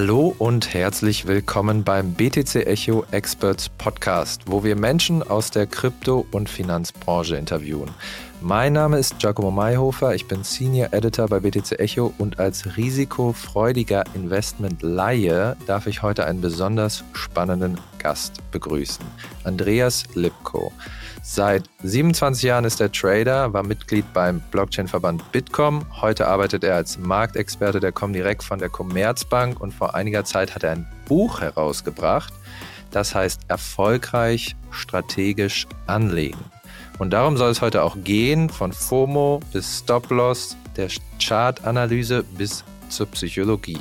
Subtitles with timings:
[0.00, 6.24] Hallo und herzlich willkommen beim BTC Echo Experts Podcast, wo wir Menschen aus der Krypto-
[6.30, 7.90] und Finanzbranche interviewen.
[8.42, 14.02] Mein Name ist Giacomo Mayhofer, ich bin Senior Editor bei BTC Echo und als risikofreudiger
[14.14, 19.04] Investment-Laie darf ich heute einen besonders spannenden Gast begrüßen.
[19.44, 20.72] Andreas Lipko.
[21.22, 25.84] Seit 27 Jahren ist er Trader, war Mitglied beim Blockchain-Verband Bitkom.
[26.00, 30.64] Heute arbeitet er als Marktexperte der Comdirect von der Commerzbank und vor einiger Zeit hat
[30.64, 32.32] er ein Buch herausgebracht.
[32.90, 36.40] Das heißt Erfolgreich strategisch anlegen.
[37.00, 43.06] Und darum soll es heute auch gehen, von FOMO bis Stop-Loss, der Chartanalyse bis zur
[43.06, 43.80] Psychologie.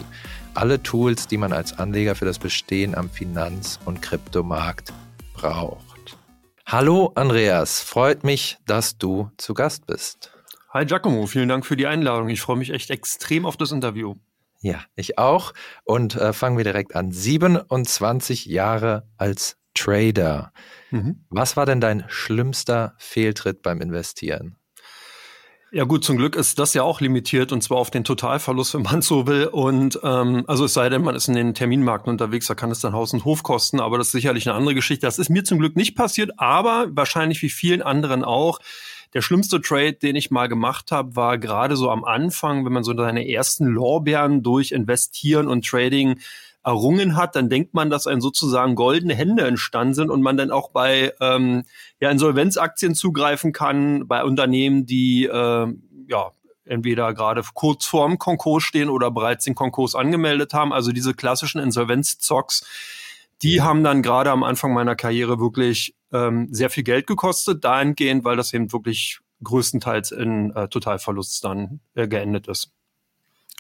[0.54, 4.94] Alle Tools, die man als Anleger für das Bestehen am Finanz- und Kryptomarkt
[5.34, 6.18] braucht.
[6.66, 10.32] Hallo Andreas, freut mich, dass du zu Gast bist.
[10.74, 12.30] Hi Giacomo, vielen Dank für die Einladung.
[12.30, 14.16] Ich freue mich echt extrem auf das Interview.
[14.62, 15.54] Ja, ich auch.
[15.84, 17.12] Und äh, fangen wir direkt an.
[17.12, 20.52] 27 Jahre als Trader.
[20.92, 21.26] Mhm.
[21.30, 24.60] Was war denn dein schlimmster Fehltritt beim Investieren?
[25.72, 28.82] Ja gut, zum Glück ist das ja auch limitiert und zwar auf den Totalverlust, wenn
[28.82, 29.46] man so will.
[29.46, 32.80] Und ähm, also es sei denn, man ist in den Terminmarken unterwegs, da kann es
[32.80, 35.06] dann Haus und Hof kosten, aber das ist sicherlich eine andere Geschichte.
[35.06, 38.60] Das ist mir zum Glück nicht passiert, aber wahrscheinlich wie vielen anderen auch.
[39.14, 42.84] Der schlimmste Trade, den ich mal gemacht habe, war gerade so am Anfang, wenn man
[42.84, 46.20] so seine ersten Lorbeeren durch Investieren und Trading
[46.64, 50.52] errungen hat, dann denkt man, dass ein sozusagen goldene Hände entstanden sind und man dann
[50.52, 51.64] auch bei ähm,
[52.00, 55.74] ja, Insolvenzaktien zugreifen kann, bei Unternehmen, die äh,
[56.08, 56.32] ja
[56.66, 60.72] entweder gerade kurz vorm Konkurs stehen oder bereits den Konkurs angemeldet haben.
[60.72, 62.66] Also diese klassischen Insolvenzzocks,
[63.42, 68.24] die haben dann gerade am Anfang meiner Karriere wirklich ähm, sehr viel Geld gekostet, dahingehend,
[68.24, 72.72] weil das eben wirklich größtenteils in äh, Totalverlust dann äh, geendet ist.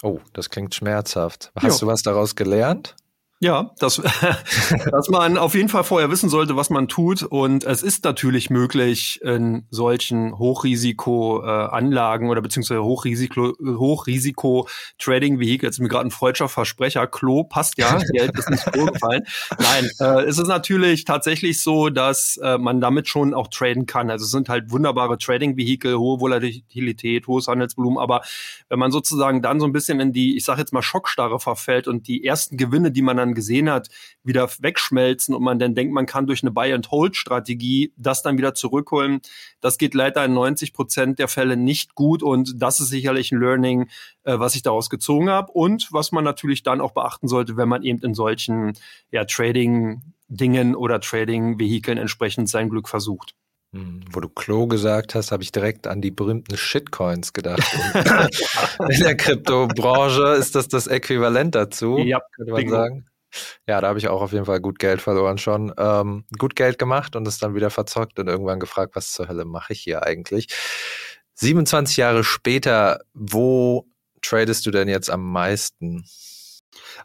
[0.01, 1.51] Oh, das klingt schmerzhaft.
[1.55, 1.87] Hast jo.
[1.87, 2.95] du was daraus gelernt?
[3.41, 4.01] Ja, dass,
[4.91, 7.23] dass man auf jeden Fall vorher wissen sollte, was man tut.
[7.23, 15.87] Und es ist natürlich möglich, in solchen Hochrisiko-Anlagen oder beziehungsweise Hochrisiko, Hochrisiko-Trading-Vehikel, jetzt ist mir
[15.87, 19.23] gerade ein freudscher Versprecher, Klo passt ja, Geld ist nicht vorgefallen.
[19.57, 24.09] Nein, äh, es ist natürlich tatsächlich so, dass äh, man damit schon auch traden kann.
[24.09, 27.99] Also es sind halt wunderbare Trading-Vehikel, hohe Volatilität, hohes Handelsvolumen.
[27.99, 28.21] Aber
[28.67, 31.87] wenn man sozusagen dann so ein bisschen in die, ich sage jetzt mal, Schockstarre verfällt
[31.87, 33.89] und die ersten Gewinne, die man dann gesehen hat,
[34.23, 39.21] wieder wegschmelzen und man dann denkt, man kann durch eine Buy-and-Hold-Strategie das dann wieder zurückholen.
[39.61, 43.39] Das geht leider in 90 Prozent der Fälle nicht gut und das ist sicherlich ein
[43.39, 43.89] Learning,
[44.23, 47.69] äh, was ich daraus gezogen habe und was man natürlich dann auch beachten sollte, wenn
[47.69, 48.73] man eben in solchen
[49.11, 53.35] ja, Trading-Dingen oder Trading-Vehikeln entsprechend sein Glück versucht.
[53.71, 57.61] Hm, wo du Klo gesagt hast, habe ich direkt an die berühmten Shitcoins gedacht.
[58.89, 63.05] in der Kryptobranche ist das das Äquivalent dazu, ja, könnte man sagen.
[63.67, 65.73] Ja, da habe ich auch auf jeden Fall gut Geld verloren schon.
[65.77, 69.45] Ähm, gut Geld gemacht und es dann wieder verzockt und irgendwann gefragt, was zur Hölle
[69.45, 70.47] mache ich hier eigentlich?
[71.35, 73.87] 27 Jahre später, wo
[74.21, 76.05] tradest du denn jetzt am meisten?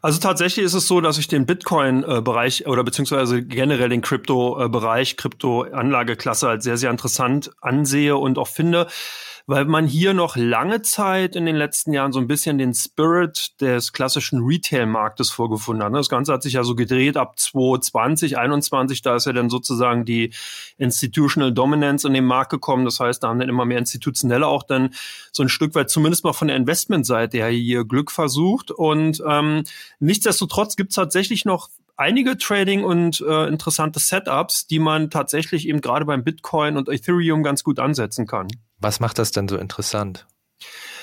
[0.01, 6.49] Also tatsächlich ist es so, dass ich den Bitcoin-Bereich oder beziehungsweise generell den Krypto-Bereich, Krypto-Anlageklasse
[6.49, 8.87] als sehr, sehr interessant ansehe und auch finde,
[9.47, 13.61] weil man hier noch lange Zeit in den letzten Jahren so ein bisschen den Spirit
[13.61, 15.93] des klassischen Retail-Marktes vorgefunden hat.
[15.93, 20.03] Das Ganze hat sich ja so gedreht ab 2020, 2021, da ist ja dann sozusagen
[20.03, 20.33] die
[20.77, 22.85] Institutional Dominance in den Markt gekommen.
[22.85, 24.89] Das heißt, da haben dann immer mehr Institutionelle auch dann
[25.31, 28.71] so ein Stück weit zumindest mal von der Investmentseite her hier Glück versucht.
[28.71, 29.63] Und ähm,
[29.99, 35.81] nichtsdestotrotz gibt es tatsächlich noch einige Trading und äh, interessante Setups, die man tatsächlich eben
[35.81, 38.47] gerade beim Bitcoin und Ethereum ganz gut ansetzen kann.
[38.79, 40.27] Was macht das denn so interessant?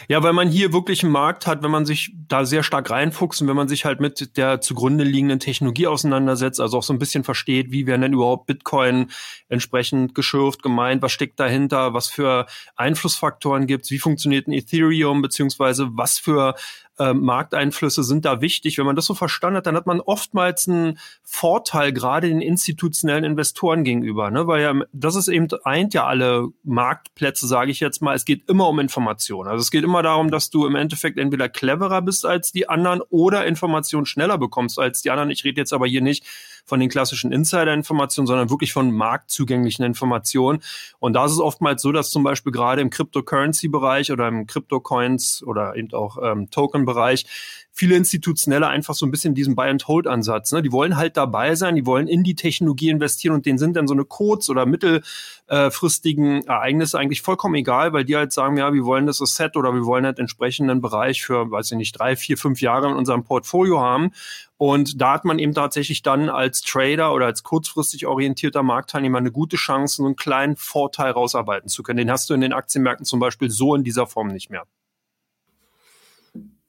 [0.08, 3.42] Ja, weil man hier wirklich einen Markt hat, wenn man sich da sehr stark reinfuchst
[3.42, 6.98] und wenn man sich halt mit der zugrunde liegenden Technologie auseinandersetzt, also auch so ein
[6.98, 9.10] bisschen versteht, wie werden denn überhaupt Bitcoin
[9.48, 12.46] entsprechend geschürft, gemeint, was steckt dahinter, was für
[12.76, 16.54] Einflussfaktoren gibt's, wie funktioniert ein Ethereum, beziehungsweise was für
[16.98, 18.78] äh, Markteinflüsse sind da wichtig.
[18.78, 23.24] Wenn man das so verstanden hat, dann hat man oftmals einen Vorteil, gerade den institutionellen
[23.24, 24.46] Investoren gegenüber, ne?
[24.46, 28.48] weil ja, das ist eben, eint ja alle Marktplätze, sage ich jetzt mal, es geht
[28.48, 29.48] immer um Information.
[29.48, 33.02] Also es geht immer darum, dass du im Endeffekt entweder cleverer bist als die anderen
[33.10, 35.30] oder Informationen schneller bekommst als die anderen.
[35.30, 36.24] Ich rede jetzt aber hier nicht
[36.64, 40.62] von den klassischen Insider-Informationen, sondern wirklich von marktzugänglichen Informationen.
[41.00, 45.42] Und da ist es oftmals so, dass zum Beispiel gerade im Cryptocurrency-Bereich oder im Crypto-Coins
[45.44, 47.26] oder eben auch ähm, Token-Bereich
[47.74, 50.52] viele Institutionelle einfach so ein bisschen diesen Buy-and-Hold-Ansatz.
[50.52, 50.62] Ne?
[50.62, 53.88] Die wollen halt dabei sein, die wollen in die Technologie investieren und denen sind dann
[53.88, 58.84] so eine kurz- oder mittelfristigen Ereignisse eigentlich vollkommen egal, weil die halt sagen, ja, wir
[58.84, 62.36] wollen das Asset oder wir wollen halt entsprechenden Bereich für, weiß ich nicht, drei, vier,
[62.36, 64.10] fünf Jahre in unserem Portfolio haben.
[64.58, 69.32] Und da hat man eben tatsächlich dann als Trader oder als kurzfristig orientierter Marktteilnehmer eine
[69.32, 71.96] gute Chance, einen kleinen Vorteil rausarbeiten zu können.
[71.96, 74.64] Den hast du in den Aktienmärkten zum Beispiel so in dieser Form nicht mehr.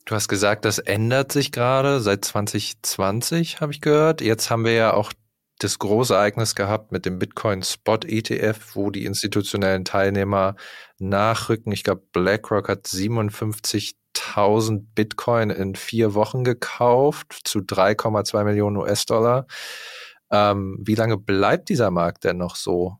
[0.06, 4.22] Du hast gesagt, das ändert sich gerade seit 2020, habe ich gehört.
[4.22, 5.14] Jetzt haben wir ja auch
[5.60, 10.56] das große Ereignis gehabt mit dem Bitcoin Spot ETF, wo die institutionellen Teilnehmer
[11.00, 11.72] nachrücken.
[11.72, 19.48] Ich glaube, BlackRock hat 57.000 Bitcoin in vier Wochen gekauft zu 3,2 Millionen US-Dollar.
[20.32, 22.98] Ähm, wie lange bleibt dieser Markt denn noch so?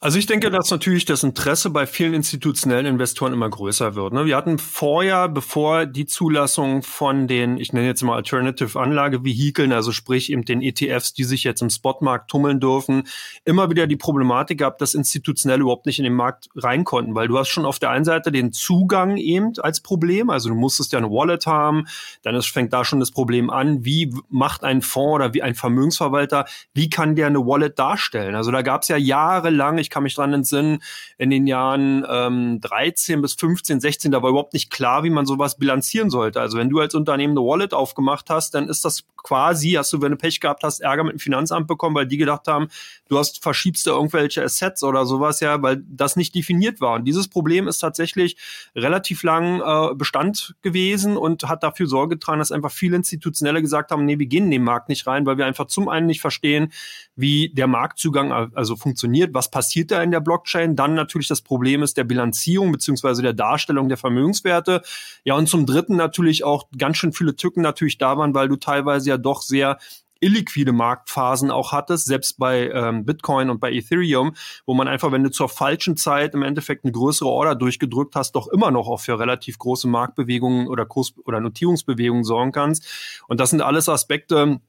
[0.00, 4.12] Also ich denke, dass natürlich das Interesse bei vielen institutionellen Investoren immer größer wird.
[4.12, 4.26] Ne?
[4.26, 9.90] Wir hatten vorher, bevor die Zulassung von den, ich nenne jetzt mal Alternative Anlagevehikeln, also
[9.90, 13.08] sprich eben den ETFs, die sich jetzt im Spotmarkt tummeln dürfen,
[13.44, 17.26] immer wieder die Problematik gehabt, dass institutionell überhaupt nicht in den Markt rein konnten, weil
[17.26, 20.92] du hast schon auf der einen Seite den Zugang eben als Problem, also du musstest
[20.92, 21.88] ja eine Wallet haben,
[22.22, 25.56] dann ist, fängt da schon das Problem an, wie macht ein Fonds oder wie ein
[25.56, 28.36] Vermögensverwalter, wie kann der eine Wallet darstellen?
[28.36, 30.82] Also da gab es ja jahrelang, ich kann mich dran entsinnen,
[31.16, 35.24] in den Jahren ähm, 13 bis 15, 16, da war überhaupt nicht klar, wie man
[35.24, 36.40] sowas bilanzieren sollte.
[36.40, 40.02] Also wenn du als Unternehmen eine Wallet aufgemacht hast, dann ist das quasi, hast du,
[40.02, 42.68] wenn du Pech gehabt hast, Ärger mit dem Finanzamt bekommen, weil die gedacht haben,
[43.08, 46.94] du hast verschiebst da irgendwelche Assets oder sowas, ja, weil das nicht definiert war.
[46.94, 48.36] Und dieses Problem ist tatsächlich
[48.74, 53.90] relativ lang äh, Bestand gewesen und hat dafür Sorge getragen, dass einfach viele Institutionelle gesagt
[53.90, 56.20] haben, nee, wir gehen in den Markt nicht rein, weil wir einfach zum einen nicht
[56.20, 56.72] verstehen,
[57.16, 60.76] wie der Marktzugang also funktioniert, was passiert da in der Blockchain.
[60.76, 64.82] Dann natürlich das Problem ist der Bilanzierung beziehungsweise der Darstellung der Vermögenswerte.
[65.24, 68.56] Ja, und zum Dritten natürlich auch ganz schön viele Tücken natürlich da waren, weil du
[68.56, 69.78] teilweise ja doch sehr
[70.20, 74.34] illiquide Marktphasen auch hattest, selbst bei ähm, Bitcoin und bei Ethereum,
[74.66, 78.32] wo man einfach, wenn du zur falschen Zeit im Endeffekt eine größere Order durchgedrückt hast,
[78.32, 83.22] doch immer noch auch für relativ große Marktbewegungen oder Kurs- oder Notierungsbewegungen sorgen kannst.
[83.28, 84.60] Und das sind alles Aspekte,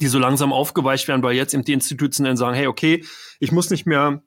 [0.00, 3.04] die so langsam aufgeweicht werden, weil jetzt eben die Institutionen sagen, hey, okay,
[3.38, 4.22] ich muss nicht mehr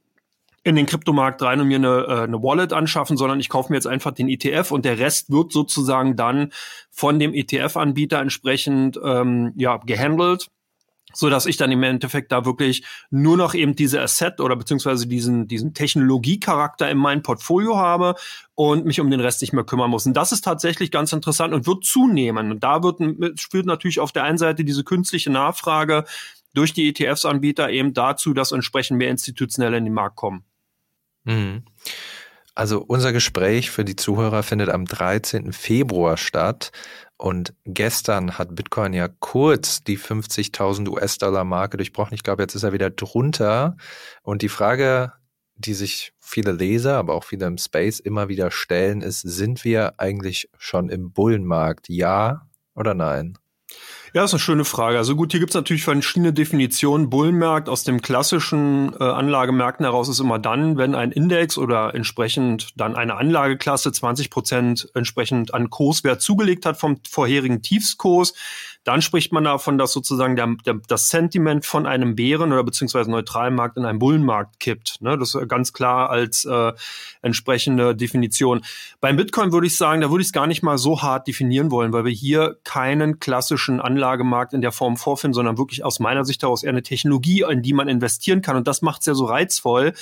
[0.64, 3.78] in den Kryptomarkt rein und mir eine, äh, eine Wallet anschaffen, sondern ich kaufe mir
[3.78, 6.52] jetzt einfach den ETF und der Rest wird sozusagen dann
[6.92, 10.50] von dem ETF-Anbieter entsprechend ähm, ja gehandelt
[11.14, 15.08] so dass ich dann im Endeffekt da wirklich nur noch eben diese Asset oder beziehungsweise
[15.08, 18.16] diesen diesen Technologiecharakter in meinem Portfolio habe
[18.56, 20.06] und mich um den Rest nicht mehr kümmern muss.
[20.06, 22.52] Und das ist tatsächlich ganz interessant und wird zunehmen.
[22.52, 23.00] Und da wird
[23.40, 26.06] führt natürlich auf der einen Seite diese künstliche Nachfrage
[26.54, 30.44] durch die ETFs-Anbieter eben dazu, dass entsprechend mehr institutionelle in den Markt kommen.
[31.30, 31.64] Mhm.
[32.56, 35.54] Also unser Gespräch für die Zuhörer findet am 13.
[35.54, 36.72] Februar statt.
[37.18, 42.16] Und gestern hat Bitcoin ja kurz die 50.000 US-Dollar-Marke durchbrochen.
[42.16, 43.78] Ich glaube, jetzt ist er wieder drunter.
[44.24, 45.14] Und die Frage,
[45.56, 50.00] die sich viele Leser, aber auch viele im Space immer wieder stellen, ist, sind wir
[50.00, 51.90] eigentlich schon im Bullenmarkt?
[51.90, 53.38] Ja oder nein?
[54.14, 54.98] Ja, ist eine schöne Frage.
[54.98, 57.12] Also gut, hier gibt's natürlich verschiedene Definitionen.
[57.12, 62.74] Bullenmarkt aus dem klassischen äh, Anlagemärkten heraus ist immer dann, wenn ein Index oder entsprechend
[62.76, 68.34] dann eine Anlageklasse 20 Prozent entsprechend an Kurswert zugelegt hat vom vorherigen Tiefskurs,
[68.90, 73.12] dann spricht man davon, dass sozusagen der, der, das Sentiment von einem Bären oder beziehungsweise
[73.12, 75.00] neutralen Markt in einen Bullenmarkt kippt.
[75.02, 75.16] Ne?
[75.16, 76.74] Das ganz klar als äh,
[77.22, 78.66] entsprechende Definition.
[79.00, 81.70] Beim Bitcoin würde ich sagen, da würde ich es gar nicht mal so hart definieren
[81.70, 86.26] wollen, weil wir hier keinen klassischen Anlagemarkt in der Form vorfinden, sondern wirklich aus meiner
[86.26, 88.56] Sicht heraus eher eine Technologie, in die man investieren kann.
[88.56, 89.94] Und das macht es ja so reizvoll,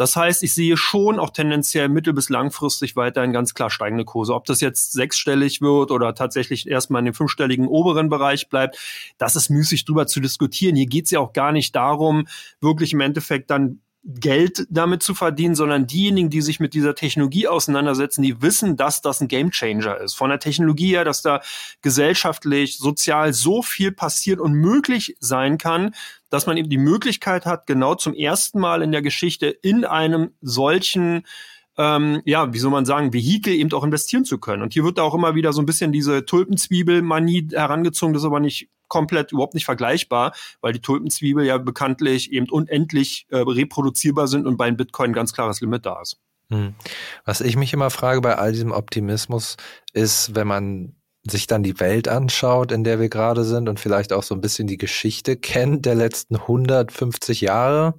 [0.00, 4.34] das heißt, ich sehe schon auch tendenziell mittel- bis langfristig weiterhin ganz klar steigende Kurse.
[4.34, 8.78] Ob das jetzt sechsstellig wird oder tatsächlich erstmal in dem fünfstelligen oberen Bereich bleibt,
[9.18, 10.76] das ist müßig drüber zu diskutieren.
[10.76, 12.26] Hier geht es ja auch gar nicht darum,
[12.60, 17.48] wirklich im Endeffekt dann Geld damit zu verdienen, sondern diejenigen, die sich mit dieser Technologie
[17.48, 20.14] auseinandersetzen, die wissen, dass das ein Gamechanger ist.
[20.14, 21.42] Von der Technologie her, dass da
[21.82, 25.94] gesellschaftlich, sozial so viel passiert und möglich sein kann,
[26.30, 30.30] dass man eben die Möglichkeit hat, genau zum ersten Mal in der Geschichte in einem
[30.40, 31.26] solchen
[31.80, 34.62] ähm, ja, wie soll man sagen, Vehikel eben auch investieren zu können.
[34.62, 38.26] Und hier wird da auch immer wieder so ein bisschen diese Tulpenzwiebel-Manie herangezogen, das ist
[38.26, 44.28] aber nicht komplett überhaupt nicht vergleichbar, weil die Tulpenzwiebel ja bekanntlich eben unendlich äh, reproduzierbar
[44.28, 46.18] sind und bei Bitcoin ein ganz klares Limit da ist.
[46.50, 46.74] Hm.
[47.24, 49.56] Was ich mich immer frage bei all diesem Optimismus
[49.94, 54.12] ist, wenn man sich dann die Welt anschaut, in der wir gerade sind und vielleicht
[54.12, 57.94] auch so ein bisschen die Geschichte kennt der letzten 150 Jahre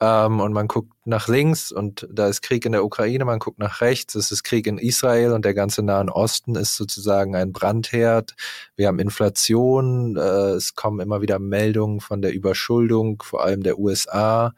[0.00, 3.58] ähm, und man guckt nach links und da ist Krieg in der Ukraine, man guckt
[3.58, 7.52] nach rechts, es ist Krieg in Israel und der ganze Nahen Osten ist sozusagen ein
[7.52, 8.34] Brandherd.
[8.76, 13.78] Wir haben Inflation, äh, es kommen immer wieder Meldungen von der Überschuldung, vor allem der
[13.78, 14.54] USA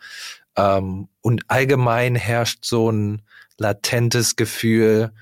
[0.57, 3.23] ähm, und allgemein herrscht so ein
[3.59, 5.13] latentes Gefühl,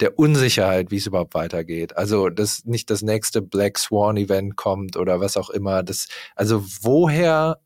[0.00, 1.96] der Unsicherheit, wie es überhaupt weitergeht.
[1.96, 5.82] Also, dass nicht das nächste Black Swan Event kommt oder was auch immer.
[5.84, 7.60] Das, also, woher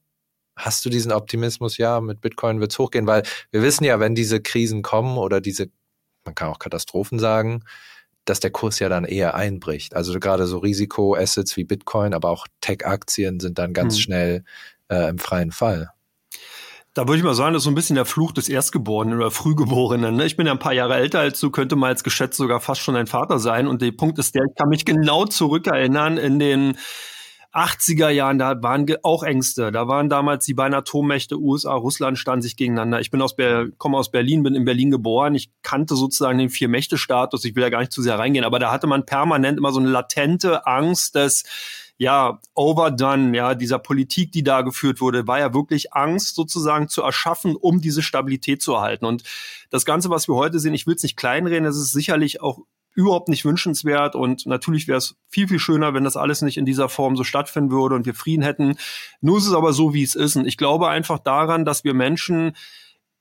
[0.58, 1.78] hast du diesen Optimismus?
[1.78, 5.70] Ja, mit Bitcoin wird's hochgehen, weil wir wissen ja, wenn diese Krisen kommen oder diese,
[6.24, 7.64] man kann auch Katastrophen sagen,
[8.24, 9.96] dass der Kurs ja dann eher einbricht.
[9.96, 14.00] Also gerade so Risikoassets wie Bitcoin, aber auch Tech-Aktien sind dann ganz hm.
[14.00, 14.44] schnell
[14.88, 15.90] äh, im freien Fall.
[16.94, 19.30] Da würde ich mal sagen, das ist so ein bisschen der Fluch des Erstgeborenen oder
[19.30, 20.16] Frühgeborenen.
[20.16, 20.26] Ne?
[20.26, 22.80] Ich bin ja ein paar Jahre älter als du, könnte mal als geschätzt sogar fast
[22.80, 23.68] schon ein Vater sein.
[23.68, 26.76] Und der Punkt ist der, ich kann mich genau zurückerinnern in den
[27.58, 29.72] 80er Jahren, da waren auch Ängste.
[29.72, 33.00] Da waren damals die beiden Atommächte USA, Russland standen sich gegeneinander.
[33.00, 35.34] Ich bin aus Ber komme aus Berlin, bin in Berlin geboren.
[35.34, 37.44] Ich kannte sozusagen den Vier-Mächte-Status.
[37.44, 39.80] Ich will ja gar nicht zu sehr reingehen, aber da hatte man permanent immer so
[39.80, 41.44] eine latente Angst, dass
[42.00, 47.02] ja, overdone, ja, dieser Politik, die da geführt wurde, war ja wirklich Angst sozusagen zu
[47.02, 49.04] erschaffen, um diese Stabilität zu erhalten.
[49.04, 49.24] Und
[49.70, 52.60] das Ganze, was wir heute sehen, ich will es nicht kleinreden, es ist sicherlich auch
[52.98, 56.66] überhaupt nicht wünschenswert und natürlich wäre es viel, viel schöner, wenn das alles nicht in
[56.66, 58.76] dieser Form so stattfinden würde und wir Frieden hätten.
[59.20, 60.34] Nur ist es aber so, wie es ist.
[60.34, 62.54] Und ich glaube einfach daran, dass wir Menschen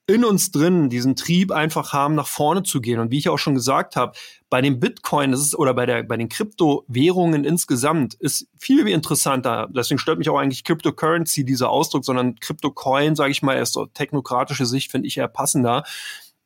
[0.08, 3.00] in uns drin diesen Trieb einfach haben, nach vorne zu gehen.
[3.00, 4.14] Und wie ich auch schon gesagt habe,
[4.50, 9.68] bei dem Bitcoin das ist, oder bei, der, bei den Kryptowährungen insgesamt ist viel interessanter.
[9.70, 13.90] Deswegen stört mich auch eigentlich Cryptocurrency, dieser Ausdruck, sondern Cryptocoin, sage ich mal, erst aus
[13.94, 15.84] technokratische Sicht finde ich eher passender.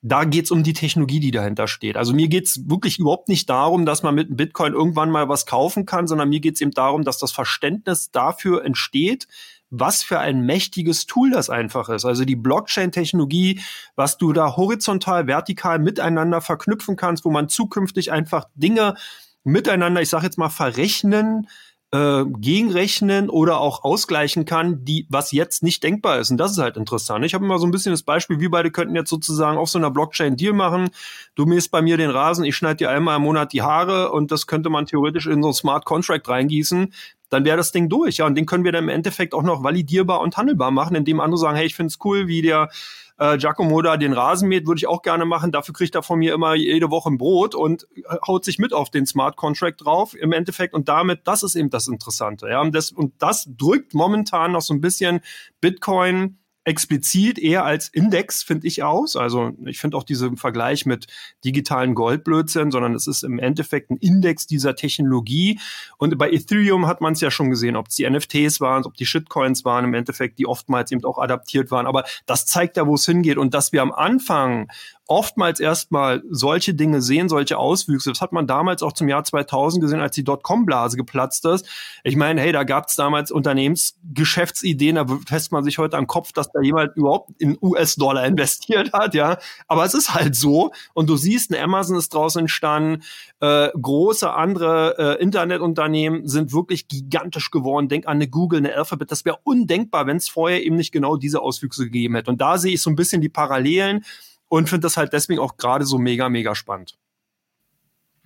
[0.03, 1.96] Da geht's um die Technologie, die dahinter steht.
[1.96, 5.86] Also mir geht's wirklich überhaupt nicht darum, dass man mit Bitcoin irgendwann mal was kaufen
[5.86, 9.27] kann, sondern mir geht's eben darum, dass das Verständnis dafür entsteht,
[9.70, 12.05] was für ein mächtiges Tool das einfach ist.
[12.05, 13.62] Also die Blockchain-Technologie,
[13.96, 18.96] was du da horizontal, vertikal miteinander verknüpfen kannst, wo man zukünftig einfach Dinge
[19.43, 21.48] miteinander, ich sage jetzt mal, verrechnen,
[21.91, 26.31] äh, gegenrechnen oder auch ausgleichen kann, die was jetzt nicht denkbar ist.
[26.31, 27.25] Und das ist halt interessant.
[27.25, 29.77] Ich habe immer so ein bisschen das Beispiel, wir beide könnten jetzt sozusagen auf so
[29.77, 30.89] einer Blockchain Deal machen.
[31.36, 34.31] Du mähst bei mir den Rasen, ich schneide dir einmal im Monat die Haare und
[34.31, 36.93] das könnte man theoretisch in so ein Smart Contract reingießen
[37.31, 38.17] dann wäre das Ding durch.
[38.17, 41.19] Ja, und den können wir dann im Endeffekt auch noch validierbar und handelbar machen, indem
[41.19, 42.69] andere sagen, hey, ich finde es cool, wie der
[43.17, 45.51] äh, Giacomo da den Rasen mäht, würde ich auch gerne machen.
[45.51, 48.73] Dafür kriegt er von mir immer jede Woche ein Brot und äh, haut sich mit
[48.73, 50.73] auf den Smart Contract drauf im Endeffekt.
[50.73, 52.50] Und damit, das ist eben das Interessante.
[52.50, 55.21] Ja, und das, und das drückt momentan noch so ein bisschen
[55.61, 59.15] Bitcoin explizit eher als Index, finde ich, aus.
[59.15, 61.07] Also ich finde auch diesen Vergleich mit
[61.43, 65.59] digitalen Goldblödsinn, sondern es ist im Endeffekt ein Index dieser Technologie.
[65.97, 68.95] Und bei Ethereum hat man es ja schon gesehen, ob es die NFTs waren, ob
[68.95, 71.87] die Shitcoins waren, im Endeffekt, die oftmals eben auch adaptiert waren.
[71.87, 73.37] Aber das zeigt ja, wo es hingeht.
[73.37, 74.69] Und dass wir am Anfang
[75.11, 78.09] oftmals erstmal solche Dinge sehen, solche Auswüchse.
[78.11, 81.67] Das hat man damals auch zum Jahr 2000 gesehen, als die Dotcom-Blase geplatzt ist.
[82.05, 86.31] Ich meine, hey, da gab es damals Unternehmensgeschäftsideen, da fässt man sich heute am Kopf,
[86.31, 89.37] dass da jemand überhaupt in US-Dollar investiert hat, ja.
[89.67, 90.71] Aber es ist halt so.
[90.93, 93.03] Und du siehst, eine Amazon ist draußen entstanden,
[93.41, 97.89] äh, große andere äh, Internetunternehmen sind wirklich gigantisch geworden.
[97.89, 99.11] Denk an eine Google, eine Alphabet.
[99.11, 102.31] Das wäre undenkbar, wenn es vorher eben nicht genau diese Auswüchse gegeben hätte.
[102.31, 104.05] Und da sehe ich so ein bisschen die Parallelen
[104.51, 106.98] und finde das halt deswegen auch gerade so mega, mega spannend.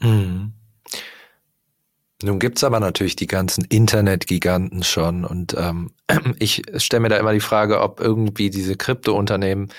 [0.01, 0.53] Mhm.
[2.23, 5.91] Nun gibt's aber natürlich die ganzen Internetgiganten schon und ähm,
[6.39, 9.71] ich stelle mir da immer die Frage, ob irgendwie diese Kryptounternehmen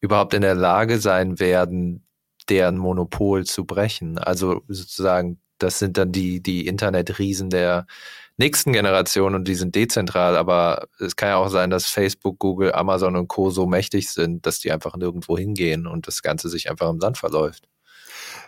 [0.00, 2.06] überhaupt in der Lage sein werden,
[2.50, 4.18] deren Monopol zu brechen.
[4.18, 7.86] Also sozusagen, das sind dann die, die Internetriesen der
[8.36, 12.72] nächsten Generation und die sind dezentral, aber es kann ja auch sein, dass Facebook, Google,
[12.72, 13.50] Amazon und Co.
[13.50, 17.18] so mächtig sind, dass die einfach nirgendwo hingehen und das Ganze sich einfach im Sand
[17.18, 17.68] verläuft.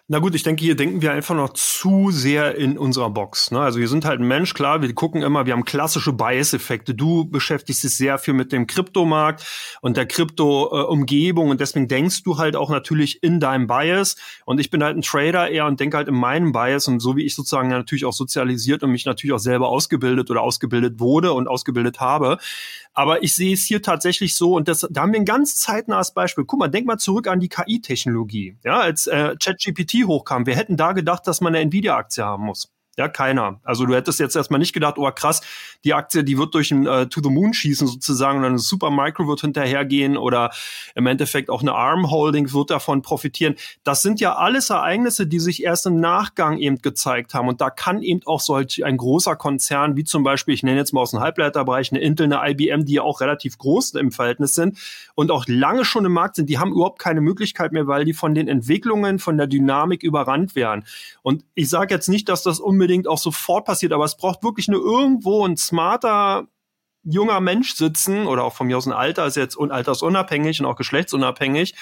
[0.09, 3.51] Na gut, ich denke, hier denken wir einfach noch zu sehr in unserer Box.
[3.51, 3.59] Ne?
[3.59, 6.95] Also wir sind halt ein Mensch, klar, wir gucken immer, wir haben klassische Bias-Effekte.
[6.95, 9.45] Du beschäftigst dich sehr viel mit dem Kryptomarkt
[9.81, 14.15] und der Krypto-Umgebung und deswegen denkst du halt auch natürlich in deinem Bias.
[14.45, 17.17] Und ich bin halt ein Trader eher und denke halt in meinem Bias und so
[17.17, 21.33] wie ich sozusagen natürlich auch sozialisiert und mich natürlich auch selber ausgebildet oder ausgebildet wurde
[21.33, 22.39] und ausgebildet habe,
[22.97, 26.13] aber ich sehe es hier tatsächlich so, und das, da haben wir ein ganz zeitnahes
[26.13, 26.47] Beispiel.
[26.47, 28.57] Guck mal, denk mal zurück an die KI-Technologie.
[28.65, 32.73] Ja, als äh, ChatGPT hochkam, wir hätten da gedacht, dass man eine Nvidia-Aktie haben muss.
[32.99, 33.61] Ja, keiner.
[33.62, 35.43] Also du hättest jetzt erstmal nicht gedacht, oh krass,
[35.87, 38.59] die Aktie, die wird durch ein äh, To the Moon schießen sozusagen und dann ein
[38.59, 40.50] Super Micro wird hinterhergehen oder
[40.95, 43.55] im Endeffekt auch eine Arm Holding wird davon profitieren.
[43.85, 47.71] Das sind ja alles Ereignisse, die sich erst im Nachgang eben gezeigt haben und da
[47.71, 51.12] kann eben auch solch ein großer Konzern wie zum Beispiel, ich nenne jetzt mal aus
[51.12, 54.78] dem Halbleiterbereich, eine Intel, eine IBM, die ja auch relativ groß im Verhältnis sind
[55.14, 58.12] und auch lange schon im Markt sind, die haben überhaupt keine Möglichkeit mehr, weil die
[58.12, 60.85] von den Entwicklungen, von der Dynamik überrannt werden.
[61.23, 64.66] Und ich sage jetzt nicht, dass das unbedingt auch sofort passiert, aber es braucht wirklich
[64.69, 66.49] nur irgendwo ein smarter
[67.04, 70.66] junger Mensch sitzen oder auch von mir aus ein Alter, ist jetzt un altersunabhängig und
[70.66, 71.75] auch geschlechtsunabhängig,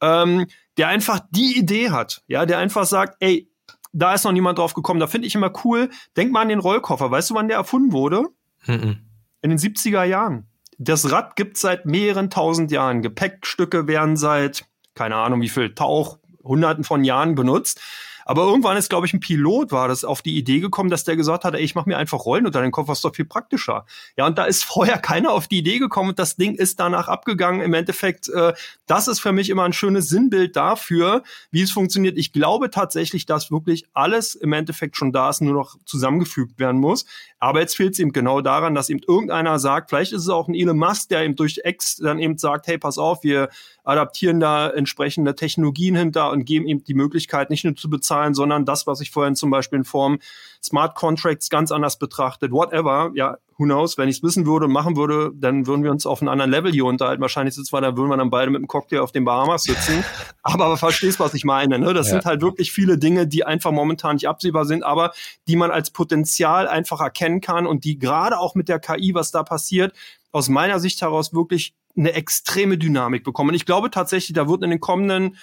[0.00, 0.46] ähm,
[0.78, 3.50] der einfach die Idee hat, ja, der einfach sagt, ey,
[3.92, 5.90] da ist noch niemand drauf gekommen, da finde ich immer cool.
[6.16, 7.12] Denk mal an den Rollkoffer.
[7.12, 8.24] Weißt du, wann der erfunden wurde?
[8.66, 8.98] Mhm.
[9.40, 10.48] In den 70er Jahren.
[10.78, 13.02] Das Rad gibt seit mehreren tausend Jahren.
[13.02, 17.80] Gepäckstücke werden seit, keine Ahnung wie viel, Tauch, hunderten von Jahren benutzt.
[18.24, 21.16] Aber irgendwann ist, glaube ich, ein Pilot war das auf die Idee gekommen, dass der
[21.16, 23.84] gesagt hat, ey, ich mache mir einfach Rollen unter den Kopf, was doch viel praktischer.
[24.16, 27.08] Ja, und da ist vorher keiner auf die Idee gekommen und das Ding ist danach
[27.08, 27.60] abgegangen.
[27.60, 28.52] Im Endeffekt, äh,
[28.86, 32.18] das ist für mich immer ein schönes Sinnbild dafür, wie es funktioniert.
[32.18, 36.80] Ich glaube tatsächlich, dass wirklich alles im Endeffekt schon da ist, nur noch zusammengefügt werden
[36.80, 37.06] muss.
[37.38, 40.48] Aber jetzt fehlt es eben genau daran, dass eben irgendeiner sagt, vielleicht ist es auch
[40.48, 43.50] ein Elon Musk, der eben durch X dann eben sagt, hey, pass auf, wir
[43.84, 48.64] adaptieren da entsprechende Technologien hinter und geben ihm die Möglichkeit, nicht nur zu bezahlen, sondern
[48.64, 50.18] das, was ich vorhin zum Beispiel in Form
[50.62, 54.72] Smart Contracts ganz anders betrachtet, whatever, ja, who knows, wenn ich es wissen würde und
[54.72, 57.20] machen würde, dann würden wir uns auf einem anderen Level hier unterhalten.
[57.20, 60.04] Wahrscheinlich sitzen wir, da würden wir dann beide mit dem Cocktail auf den Bahamas sitzen.
[60.42, 61.94] aber, aber verstehst, was ich meine, ne?
[61.94, 62.14] Das ja.
[62.14, 65.12] sind halt wirklich viele Dinge, die einfach momentan nicht absehbar sind, aber
[65.46, 69.30] die man als Potenzial einfach erkennen kann und die gerade auch mit der KI, was
[69.30, 69.92] da passiert,
[70.32, 73.50] aus meiner Sicht heraus wirklich eine extreme Dynamik bekommen.
[73.50, 75.36] Und ich glaube tatsächlich, da wird in den kommenden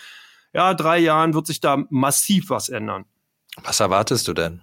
[0.53, 3.05] ja, drei Jahren wird sich da massiv was ändern.
[3.63, 4.61] Was erwartest du denn?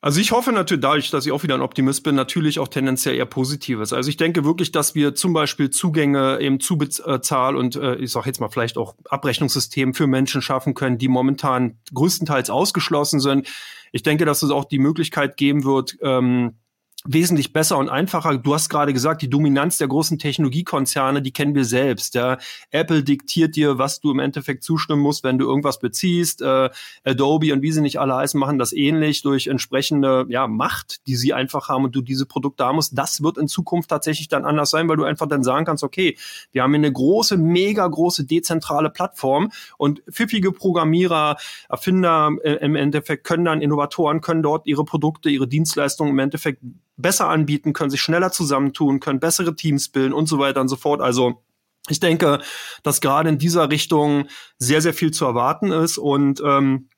[0.00, 3.16] Also ich hoffe natürlich, dadurch, dass ich auch wieder ein Optimist bin, natürlich auch tendenziell
[3.16, 3.92] eher Positives.
[3.92, 8.26] Also ich denke wirklich, dass wir zum Beispiel Zugänge im Zubezahl und äh, ich sage
[8.26, 13.48] jetzt mal vielleicht auch Abrechnungssystem für Menschen schaffen können, die momentan größtenteils ausgeschlossen sind.
[13.90, 16.58] Ich denke, dass es auch die Möglichkeit geben wird, ähm,
[17.04, 18.36] wesentlich besser und einfacher.
[18.38, 22.14] Du hast gerade gesagt, die Dominanz der großen Technologiekonzerne, die kennen wir selbst.
[22.14, 22.38] Ja.
[22.70, 26.42] Apple diktiert dir, was du im Endeffekt zustimmen musst, wenn du irgendwas beziehst.
[26.42, 26.70] Äh,
[27.04, 31.14] Adobe und wie sie nicht alle heißen, machen das ähnlich durch entsprechende ja, Macht, die
[31.14, 32.98] sie einfach haben und du diese Produkte haben musst.
[32.98, 36.16] Das wird in Zukunft tatsächlich dann anders sein, weil du einfach dann sagen kannst, okay,
[36.50, 41.36] wir haben hier eine große, mega große dezentrale Plattform und pfiffige Programmierer,
[41.68, 46.60] Erfinder äh, im Endeffekt können dann Innovatoren, können dort ihre Produkte, ihre Dienstleistungen im Endeffekt
[46.98, 50.76] besser anbieten, können sich schneller zusammentun, können bessere Teams bilden und so weiter und so
[50.76, 51.00] fort.
[51.00, 51.42] Also
[51.88, 52.40] ich denke,
[52.82, 54.26] dass gerade in dieser Richtung
[54.58, 56.88] sehr, sehr viel zu erwarten ist und ähm,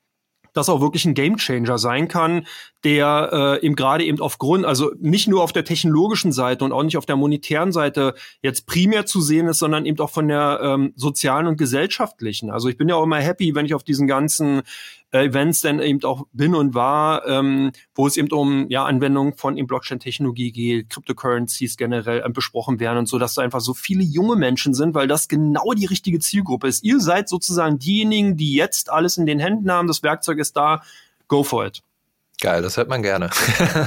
[0.53, 2.45] das auch wirklich ein Gamechanger sein kann,
[2.83, 6.83] der äh, eben gerade eben aufgrund, also nicht nur auf der technologischen Seite und auch
[6.83, 10.59] nicht auf der monetären Seite jetzt primär zu sehen ist, sondern eben auch von der
[10.61, 12.49] ähm, sozialen und gesellschaftlichen.
[12.49, 14.63] Also ich bin ja auch immer happy, wenn ich auf diesen ganzen
[15.19, 19.55] Events dann eben auch bin und war, ähm, wo es eben um ja Anwendung von
[19.55, 24.35] Blockchain-Technologie geht, Cryptocurrencies generell äh, besprochen werden und so, dass da einfach so viele junge
[24.35, 26.83] Menschen sind, weil das genau die richtige Zielgruppe ist.
[26.83, 30.81] Ihr seid sozusagen diejenigen, die jetzt alles in den Händen haben, das Werkzeug ist da,
[31.27, 31.83] go for it.
[32.39, 33.29] Geil, das hört man gerne.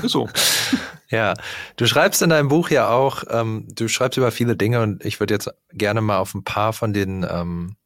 [0.04, 0.28] so.
[1.10, 1.34] ja,
[1.76, 5.18] du schreibst in deinem Buch ja auch, ähm, du schreibst über viele Dinge und ich
[5.18, 7.76] würde jetzt gerne mal auf ein paar von den ähm,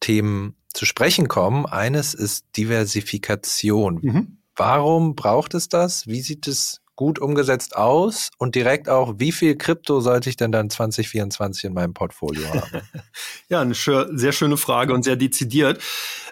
[0.00, 1.66] Themen zu sprechen kommen.
[1.66, 3.98] Eines ist Diversifikation.
[4.00, 4.38] Mhm.
[4.54, 6.06] Warum braucht es das?
[6.06, 8.30] Wie sieht es gut umgesetzt aus?
[8.38, 12.82] Und direkt auch, wie viel Krypto sollte ich denn dann 2024 in meinem Portfolio haben?
[13.48, 15.80] ja, eine sehr schöne Frage und sehr dezidiert.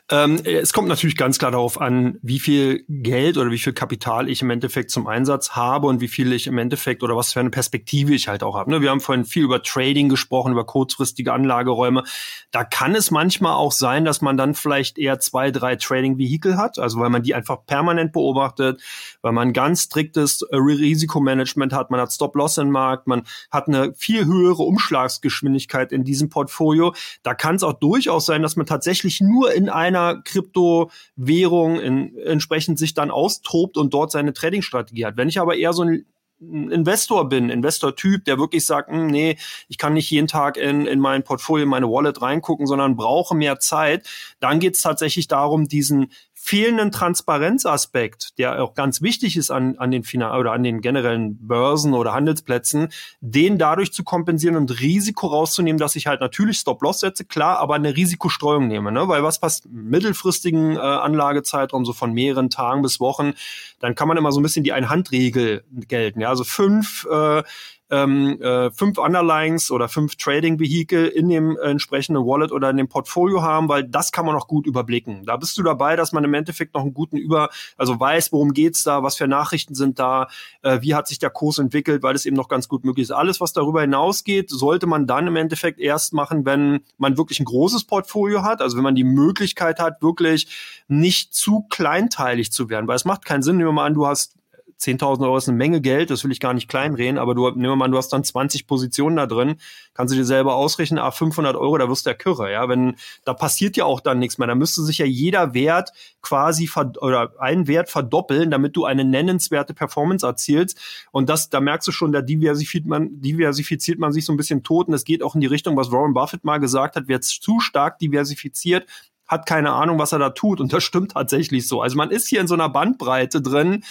[0.08, 4.28] Ähm, es kommt natürlich ganz klar darauf an, wie viel Geld oder wie viel Kapital
[4.28, 7.40] ich im Endeffekt zum Einsatz habe und wie viel ich im Endeffekt oder was für
[7.40, 8.70] eine Perspektive ich halt auch habe.
[8.70, 8.80] Ne?
[8.80, 12.04] Wir haben vorhin viel über Trading gesprochen, über kurzfristige Anlageräume.
[12.52, 16.78] Da kann es manchmal auch sein, dass man dann vielleicht eher zwei, drei Trading-Vehikel hat,
[16.78, 18.82] also weil man die einfach permanent beobachtet,
[19.22, 24.26] weil man ganz striktes Risikomanagement hat, man hat Stop-Loss im Markt, man hat eine viel
[24.26, 26.94] höhere Umschlagsgeschwindigkeit in diesem Portfolio.
[27.22, 32.78] Da kann es auch durchaus sein, dass man tatsächlich nur in einer Kryptowährung in, entsprechend
[32.78, 35.16] sich dann austobt und dort seine Trading-Strategie hat.
[35.16, 36.06] Wenn ich aber eher so ein
[36.38, 39.38] Investor bin, Investor-Typ, der wirklich sagt, hm, nee,
[39.68, 43.34] ich kann nicht jeden Tag in, in mein Portfolio, in meine Wallet reingucken, sondern brauche
[43.34, 44.06] mehr Zeit,
[44.38, 46.12] dann geht es tatsächlich darum, diesen
[46.46, 51.44] fehlenden Transparenzaspekt, der auch ganz wichtig ist an, an den Finan oder an den generellen
[51.44, 57.00] Börsen oder Handelsplätzen, den dadurch zu kompensieren und Risiko rauszunehmen, dass ich halt natürlich Stop-Loss
[57.00, 59.08] setze, klar, aber eine Risikostreuung nehme, ne?
[59.08, 63.32] weil was passt mittelfristigen äh, Anlagezeitraum so von mehreren Tagen bis Wochen,
[63.80, 67.42] dann kann man immer so ein bisschen die Einhandregel gelten, ja, also fünf äh,
[67.90, 72.88] ähm, äh, fünf Underlines oder fünf Trading-Vehikel in dem äh, entsprechenden Wallet oder in dem
[72.88, 75.24] Portfolio haben, weil das kann man auch gut überblicken.
[75.24, 78.52] Da bist du dabei, dass man im Endeffekt noch einen guten Über, also weiß, worum
[78.52, 80.28] geht's da, was für Nachrichten sind da,
[80.62, 83.12] äh, wie hat sich der Kurs entwickelt, weil es eben noch ganz gut möglich ist.
[83.12, 87.44] Alles, was darüber hinausgeht, sollte man dann im Endeffekt erst machen, wenn man wirklich ein
[87.44, 90.48] großes Portfolio hat, also wenn man die Möglichkeit hat, wirklich
[90.88, 94.06] nicht zu kleinteilig zu werden, weil es macht keinen Sinn, nehmen wir mal an, du
[94.06, 94.36] hast
[94.80, 97.72] 10.000 Euro ist eine Menge Geld, das will ich gar nicht kleinreden, aber du, nehmen
[97.72, 99.56] wir mal, du hast dann 20 Positionen da drin,
[99.94, 102.96] kannst du dir selber ausrechnen, ah, 500 Euro, da wirst du ja kürre, ja, wenn,
[103.24, 106.68] da passiert ja auch dann nichts mehr, da müsste sich ja jeder Wert quasi,
[107.00, 110.78] oder einen Wert verdoppeln, damit du eine nennenswerte Performance erzielst
[111.10, 114.62] und das, da merkst du schon, da diversifiziert man, diversifiziert man sich so ein bisschen
[114.62, 117.20] tot und es geht auch in die Richtung, was Warren Buffett mal gesagt hat, wer
[117.20, 118.86] zu stark diversifiziert,
[119.26, 120.60] hat keine Ahnung, was er da tut.
[120.60, 121.82] Und das stimmt tatsächlich so.
[121.82, 123.82] Also man ist hier in so einer Bandbreite drin,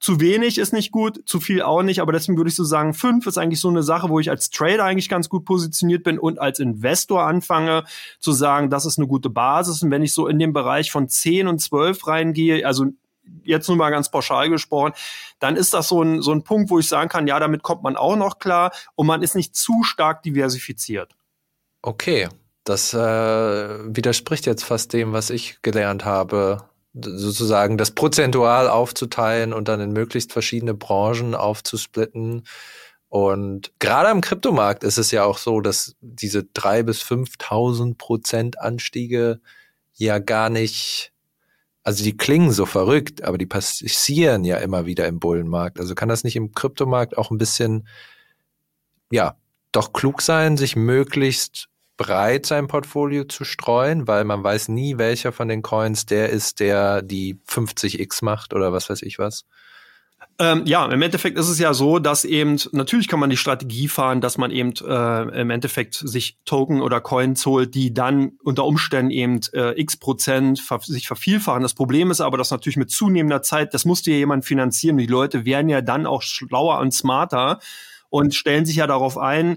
[0.00, 2.94] zu wenig ist nicht gut, zu viel auch nicht, aber deswegen würde ich so sagen,
[2.94, 6.18] fünf ist eigentlich so eine Sache, wo ich als Trader eigentlich ganz gut positioniert bin
[6.18, 7.84] und als Investor anfange
[8.20, 9.82] zu sagen, das ist eine gute Basis.
[9.82, 12.86] Und wenn ich so in den Bereich von zehn und zwölf reingehe, also
[13.42, 14.92] jetzt nur mal ganz pauschal gesprochen,
[15.40, 17.82] dann ist das so ein, so ein Punkt, wo ich sagen kann, ja, damit kommt
[17.82, 21.14] man auch noch klar und man ist nicht zu stark diversifiziert.
[21.82, 22.28] Okay,
[22.64, 26.68] das äh, widerspricht jetzt fast dem, was ich gelernt habe
[27.04, 32.44] sozusagen das prozentual aufzuteilen und dann in möglichst verschiedene Branchen aufzusplitten.
[33.08, 38.60] Und gerade am Kryptomarkt ist es ja auch so, dass diese drei bis 5.000 Prozent
[38.60, 39.40] Anstiege
[39.94, 41.12] ja gar nicht,
[41.82, 45.80] also die klingen so verrückt, aber die passieren ja immer wieder im Bullenmarkt.
[45.80, 47.88] Also kann das nicht im Kryptomarkt auch ein bisschen,
[49.10, 49.36] ja,
[49.72, 55.32] doch klug sein, sich möglichst breit sein Portfolio zu streuen, weil man weiß nie, welcher
[55.32, 59.44] von den Coins der ist, der die 50x macht oder was weiß ich was.
[60.40, 63.88] Ähm, ja, im Endeffekt ist es ja so, dass eben, natürlich kann man die Strategie
[63.88, 68.64] fahren, dass man eben äh, im Endeffekt sich Token oder Coins holt, die dann unter
[68.64, 71.62] Umständen eben äh, x Prozent ver sich vervielfachen.
[71.62, 74.96] Das Problem ist aber, dass natürlich mit zunehmender Zeit, das musste ja jemand finanzieren.
[74.96, 77.58] Die Leute werden ja dann auch schlauer und smarter
[78.08, 79.56] und stellen sich ja darauf ein,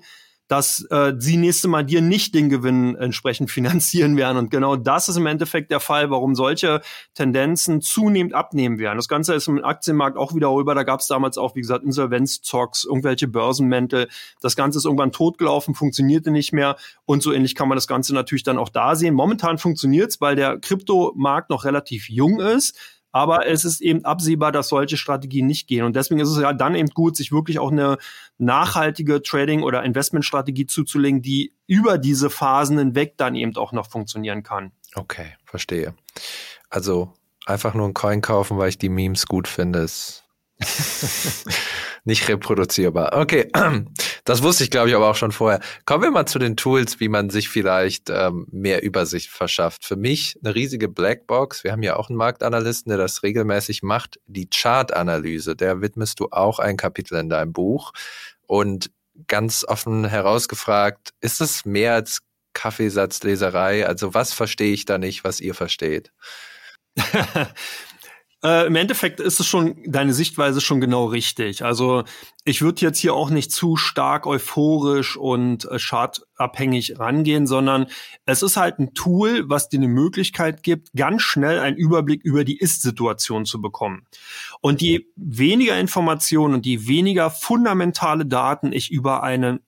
[0.52, 4.38] dass äh, sie nächste Mal dir nicht den Gewinn entsprechend finanzieren werden.
[4.38, 6.82] Und genau das ist im Endeffekt der Fall, warum solche
[7.14, 8.98] Tendenzen zunehmend abnehmen werden.
[8.98, 10.76] Das Ganze ist im Aktienmarkt auch wiederholbar.
[10.76, 14.10] Da gab es damals auch, wie gesagt, Insolvenzzocks, irgendwelche Börsenmäntel.
[14.42, 16.76] Das Ganze ist irgendwann totgelaufen, funktionierte nicht mehr.
[17.06, 19.14] Und so ähnlich kann man das Ganze natürlich dann auch da sehen.
[19.14, 22.78] Momentan funktioniert's, weil der Kryptomarkt noch relativ jung ist
[23.12, 25.86] aber es ist eben absehbar, dass solche Strategien nicht gehen.
[25.86, 27.98] Und deswegen ist es ja dann eben gut, sich wirklich auch eine
[28.38, 34.44] nachhaltige Trading- oder Investmentstrategie zuzulegen, die über diese Phasen hinweg dann eben auch noch funktionieren
[34.44, 34.72] kann.
[34.96, 35.94] Okay, verstehe.
[36.70, 37.14] Also
[37.46, 40.24] einfach nur einen Coin kaufen, weil ich die Memes gut finde, ist
[42.04, 43.18] nicht reproduzierbar.
[43.18, 43.52] Okay,
[44.24, 45.62] das wusste ich, glaube ich, aber auch schon vorher.
[45.86, 49.86] Kommen wir mal zu den Tools, wie man sich vielleicht ähm, mehr Übersicht verschafft.
[49.86, 51.64] Für mich eine riesige Blackbox.
[51.64, 54.20] Wir haben ja auch einen Marktanalysten, der das regelmäßig macht.
[54.28, 57.94] Die Chartanalyse, der widmest du auch ein Kapitel in deinem Buch.
[58.46, 58.92] Und
[59.28, 62.20] ganz offen herausgefragt, ist es mehr als
[62.54, 63.88] Kaffeesatzleserei?
[63.88, 66.12] Also was verstehe ich da nicht, was ihr versteht?
[68.44, 71.64] Äh, Im Endeffekt ist es schon deine Sichtweise schon genau richtig.
[71.64, 72.04] Also
[72.44, 77.86] ich würde jetzt hier auch nicht zu stark euphorisch und äh, chartabhängig rangehen, sondern
[78.26, 82.44] es ist halt ein Tool, was dir eine Möglichkeit gibt, ganz schnell einen Überblick über
[82.44, 84.08] die Ist-Situation zu bekommen.
[84.60, 89.60] Und je weniger Informationen und je weniger fundamentale Daten ich über einen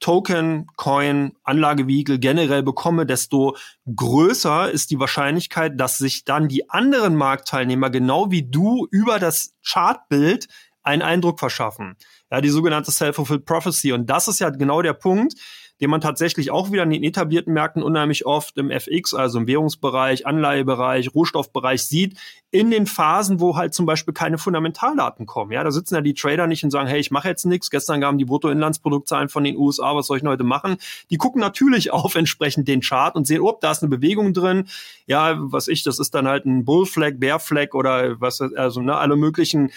[0.00, 3.56] Token, Coin, Anlagevehikel generell bekomme, desto
[3.94, 9.54] größer ist die Wahrscheinlichkeit, dass sich dann die anderen Marktteilnehmer genau wie du über das
[9.64, 10.48] Chartbild
[10.82, 11.96] einen Eindruck verschaffen.
[12.30, 13.92] Ja, die sogenannte Self-Fulfilled Prophecy.
[13.92, 15.34] Und das ist ja genau der Punkt,
[15.80, 19.46] den man tatsächlich auch wieder in den etablierten Märkten unheimlich oft im FX, also im
[19.46, 22.18] Währungsbereich, Anleihebereich, Rohstoffbereich sieht,
[22.50, 25.52] in den Phasen, wo halt zum Beispiel keine Fundamentaldaten kommen.
[25.52, 27.70] Ja, da sitzen ja die Trader nicht und sagen, hey, ich mache jetzt nichts.
[27.70, 30.76] Gestern gaben die Bruttoinlandsproduktzahlen von den USA, was soll ich denn heute machen?
[31.10, 34.68] Die gucken natürlich auf entsprechend den Chart und sehen, oh, da ist eine Bewegung drin.
[35.06, 39.16] Ja, was ich, das ist dann halt ein Bullflag, Bearflag oder was, also ne, alle
[39.16, 39.70] möglichen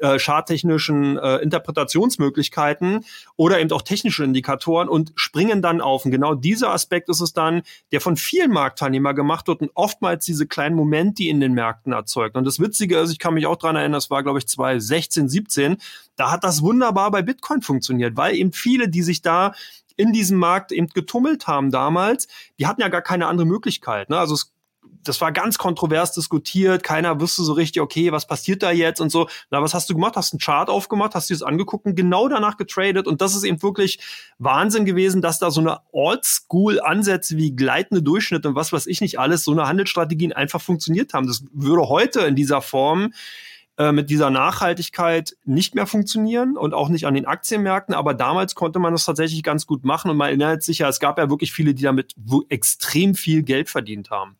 [0.00, 3.04] äh, charttechnischen äh, Interpretationsmöglichkeiten
[3.36, 6.04] oder eben auch technische Indikatoren und springen dann auf.
[6.04, 10.24] Und genau dieser Aspekt ist es dann, der von vielen Marktteilnehmern gemacht wird und oftmals
[10.24, 12.36] diese kleinen Momente, in den Märkten erzeugt.
[12.36, 15.28] Und das Witzige ist, ich kann mich auch dran erinnern, das war, glaube ich, 2016,
[15.28, 15.76] 17,
[16.16, 19.52] da hat das wunderbar bei Bitcoin funktioniert, weil eben viele, die sich da
[19.96, 22.26] in diesem Markt eben getummelt haben damals,
[22.58, 24.08] die hatten ja gar keine andere Möglichkeit.
[24.08, 24.18] Ne?
[24.18, 24.52] Also es
[25.02, 26.82] das war ganz kontrovers diskutiert.
[26.82, 29.28] Keiner wusste so richtig, okay, was passiert da jetzt und so.
[29.50, 30.16] Na, was hast du gemacht?
[30.16, 33.06] Hast einen Chart aufgemacht, hast dir das angeguckt und genau danach getradet.
[33.06, 34.00] Und das ist eben wirklich
[34.38, 39.18] Wahnsinn gewesen, dass da so eine Oldschool-Ansätze wie gleitende Durchschnitte und was weiß ich nicht
[39.18, 41.26] alles, so eine Handelsstrategien einfach funktioniert haben.
[41.26, 43.12] Das würde heute in dieser Form
[43.80, 47.94] äh, mit dieser Nachhaltigkeit nicht mehr funktionieren und auch nicht an den Aktienmärkten.
[47.94, 51.00] Aber damals konnte man das tatsächlich ganz gut machen und man erinnert sich ja, es
[51.00, 52.14] gab ja wirklich viele, die damit
[52.50, 54.36] extrem viel Geld verdient haben.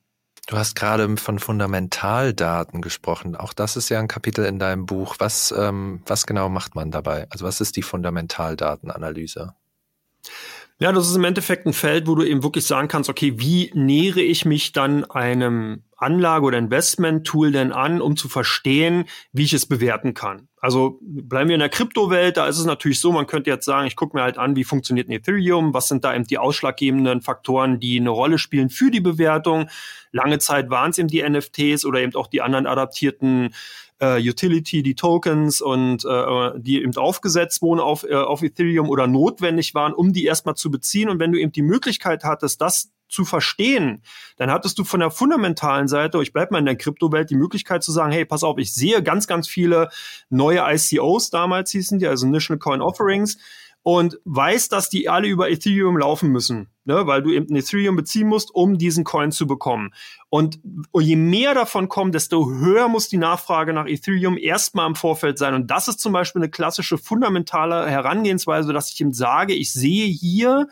[0.51, 3.37] Du hast gerade von Fundamentaldaten gesprochen.
[3.37, 5.15] Auch das ist ja ein Kapitel in deinem Buch.
[5.21, 7.29] Was, ähm, was genau macht man dabei?
[7.31, 9.55] Also was ist die Fundamentaldatenanalyse?
[10.83, 13.71] Ja, das ist im Endeffekt ein Feld, wo du eben wirklich sagen kannst, okay, wie
[13.75, 19.53] nähere ich mich dann einem Anlage- oder Investment-Tool denn an, um zu verstehen, wie ich
[19.53, 20.49] es bewerten kann?
[20.59, 23.87] Also bleiben wir in der Kryptowelt, da ist es natürlich so, man könnte jetzt sagen,
[23.87, 27.21] ich gucke mir halt an, wie funktioniert ein Ethereum, was sind da eben die ausschlaggebenden
[27.21, 29.69] Faktoren, die eine Rolle spielen für die Bewertung.
[30.13, 33.55] Lange Zeit waren es eben die NFTs oder eben auch die anderen adaptierten
[34.01, 39.07] äh, Utility, die Tokens und äh, die eben aufgesetzt wurden auf, äh, auf Ethereum oder
[39.07, 41.09] notwendig waren, um die erstmal zu beziehen.
[41.09, 44.03] Und wenn du eben die Möglichkeit hattest, das zu verstehen,
[44.37, 47.83] dann hattest du von der fundamentalen Seite, ich bleib mal in der Kryptowelt, die Möglichkeit
[47.83, 49.89] zu sagen, hey, pass auf, ich sehe ganz, ganz viele
[50.29, 53.37] neue ICOs damals hießen die, also Initial Coin Offerings,
[53.83, 58.29] und weiß, dass die alle über Ethereum laufen müssen, ne, weil du eben Ethereum beziehen
[58.29, 59.95] musst, um diesen Coin zu bekommen.
[60.29, 60.61] Und
[60.99, 65.55] je mehr davon kommen, desto höher muss die Nachfrage nach Ethereum erstmal im Vorfeld sein.
[65.55, 70.07] Und das ist zum Beispiel eine klassische fundamentale Herangehensweise, dass ich ihm sage, ich sehe
[70.07, 70.69] hier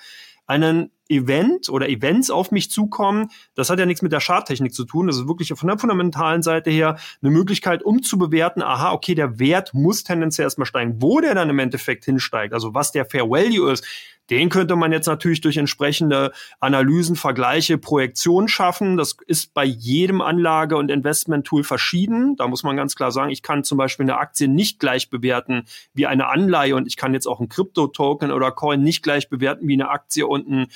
[0.49, 3.31] einen Event oder Events auf mich zukommen.
[3.55, 5.07] Das hat ja nichts mit der Charttechnik zu tun.
[5.07, 9.15] Das ist wirklich von der fundamentalen Seite her eine Möglichkeit, um zu bewerten, aha, okay,
[9.15, 11.01] der Wert muss tendenziell erstmal steigen.
[11.01, 13.85] Wo der dann im Endeffekt hinsteigt, also was der Fair Value ist,
[14.31, 18.97] den könnte man jetzt natürlich durch entsprechende Analysen, Vergleiche, Projektionen schaffen.
[18.97, 22.37] Das ist bei jedem Anlage- und Investment-Tool verschieden.
[22.37, 25.65] Da muss man ganz klar sagen, ich kann zum Beispiel eine Aktie nicht gleich bewerten
[25.95, 29.67] wie eine Anleihe und ich kann jetzt auch ein Krypto-Token oder Coin nicht gleich bewerten
[29.67, 30.67] wie eine Aktie und, ein,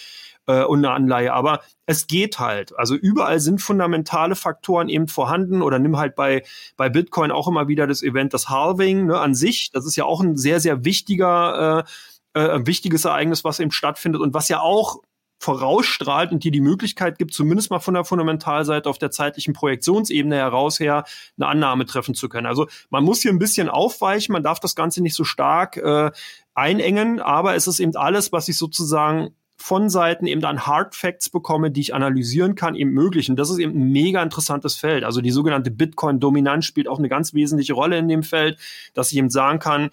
[0.47, 1.33] äh, und eine Anleihe.
[1.33, 2.77] Aber es geht halt.
[2.79, 6.43] Also überall sind fundamentale Faktoren eben vorhanden oder nimm halt bei,
[6.77, 9.71] bei Bitcoin auch immer wieder das Event, das Halving ne, an sich.
[9.73, 11.91] Das ist ja auch ein sehr, sehr wichtiger äh,
[12.35, 15.01] äh, ein wichtiges Ereignis, was eben stattfindet und was ja auch
[15.43, 20.37] vorausstrahlt und dir die Möglichkeit gibt, zumindest mal von der Fundamentalseite auf der zeitlichen Projektionsebene
[20.37, 21.05] heraus her
[21.37, 22.47] eine Annahme treffen zu können.
[22.47, 26.13] Also man muss hier ein bisschen aufweichen, man darf das Ganze nicht so stark äh,
[26.55, 31.29] einengen, aber es ist eben alles, was ich sozusagen von Seiten eben dann Hard Facts
[31.29, 33.29] bekomme, die ich analysieren kann, eben möglich.
[33.29, 35.05] Und das ist eben ein mega interessantes Feld.
[35.05, 38.59] Also die sogenannte Bitcoin-Dominanz spielt auch eine ganz wesentliche Rolle in dem Feld,
[38.95, 39.91] dass ich eben sagen kann,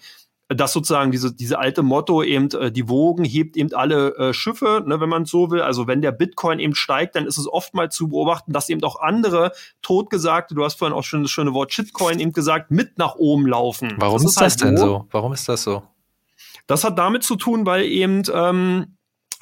[0.54, 4.82] dass sozusagen diese, diese alte Motto eben, äh, die Wogen hebt eben alle äh, Schiffe,
[4.84, 5.62] ne, wenn man so will.
[5.62, 9.00] Also wenn der Bitcoin eben steigt, dann ist es oftmals zu beobachten, dass eben auch
[9.00, 13.14] andere totgesagte, du hast vorhin auch schon das schöne Wort Shitcoin eben gesagt, mit nach
[13.14, 13.94] oben laufen.
[13.98, 15.06] Warum das ist, ist das halt denn so?
[15.12, 15.84] Warum ist das so?
[16.66, 18.96] Das hat damit zu tun, weil eben ähm,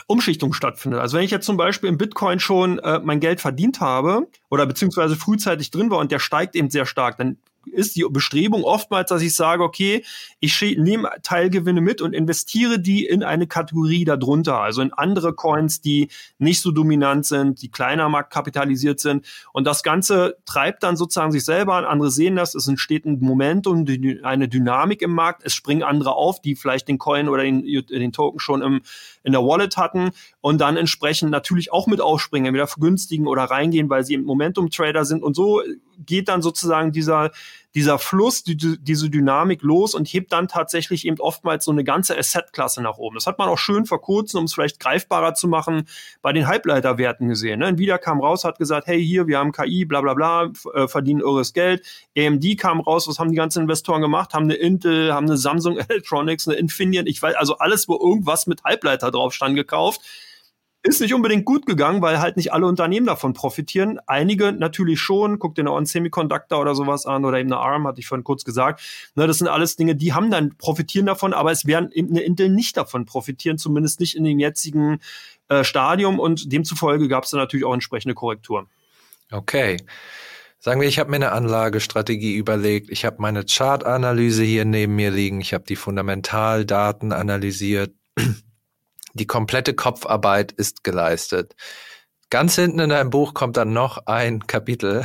[0.07, 1.01] Umschichtung stattfindet.
[1.01, 4.67] Also wenn ich jetzt zum Beispiel im Bitcoin schon äh, mein Geld verdient habe oder
[4.67, 7.39] beziehungsweise frühzeitig drin war und der steigt eben sehr stark, dann
[7.73, 10.05] ist die Bestrebung oftmals, dass ich sage, okay,
[10.41, 15.81] ich nehme Teilgewinne mit und investiere die in eine Kategorie darunter, also in andere Coins,
[15.81, 19.27] die nicht so dominant sind, die kleiner marktkapitalisiert sind.
[19.53, 21.85] Und das Ganze treibt dann sozusagen sich selber an.
[21.85, 23.87] Andere sehen das, es entsteht ein Momentum,
[24.23, 25.43] eine Dynamik im Markt.
[25.45, 28.81] Es springen andere auf, die vielleicht den Coin oder den, den Token schon im,
[29.29, 30.11] in der Wallet hatten
[30.41, 35.05] und dann entsprechend natürlich auch mit aufspringen, entweder vergünstigen oder reingehen, weil sie im Momentum-Trader
[35.05, 35.23] sind.
[35.23, 35.63] Und so
[36.05, 37.31] geht dann sozusagen dieser,
[37.75, 42.17] dieser Fluss, die, diese Dynamik los und hebt dann tatsächlich eben oftmals so eine ganze
[42.17, 43.17] Asset-Klasse nach oben.
[43.17, 45.87] Das hat man auch schön vor kurzem, um es vielleicht greifbarer zu machen,
[46.23, 47.61] bei den Halbleiterwerten gesehen.
[47.61, 47.69] Ne?
[47.69, 51.21] Nvidia kam raus, hat gesagt, hey, hier, wir haben KI, bla bla bla, äh, verdienen
[51.21, 51.85] irres Geld.
[52.17, 54.33] AMD kam raus, was haben die ganzen Investoren gemacht?
[54.33, 58.47] Haben eine Intel, haben eine Samsung Electronics, eine Infineon, ich weiß, also alles, wo irgendwas
[58.47, 60.01] mit Halbleiter drauf stand, gekauft
[60.83, 63.99] ist nicht unbedingt gut gegangen, weil halt nicht alle Unternehmen davon profitieren.
[64.07, 65.39] Einige natürlich schon.
[65.39, 68.25] Guck dir noch einen Semiconductor oder sowas an oder eben eine ARM, hatte ich vorhin
[68.25, 68.81] kurz gesagt.
[69.17, 72.21] Ne, das sind alles Dinge, die haben dann profitieren davon, aber es werden eben eine
[72.21, 75.01] Intel nicht davon profitieren, zumindest nicht in dem jetzigen
[75.49, 78.67] äh, Stadium und demzufolge gab es dann natürlich auch entsprechende Korrekturen.
[79.31, 79.79] Okay.
[80.61, 85.11] Sagen wir, ich habe mir eine Anlagestrategie überlegt, ich habe meine Chartanalyse hier neben mir
[85.11, 87.95] liegen, ich habe die Fundamentaldaten analysiert,
[89.19, 91.55] die komplette Kopfarbeit ist geleistet.
[92.31, 95.05] Ganz hinten in deinem Buch kommt dann noch ein Kapitel,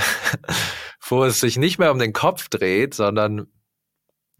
[1.07, 3.47] wo es sich nicht mehr um den Kopf dreht, sondern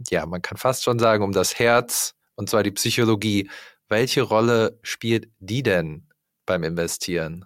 [0.10, 3.50] ja, man kann fast schon sagen, um das Herz, und zwar die Psychologie.
[3.88, 6.10] Welche Rolle spielt die denn
[6.46, 7.46] beim Investieren?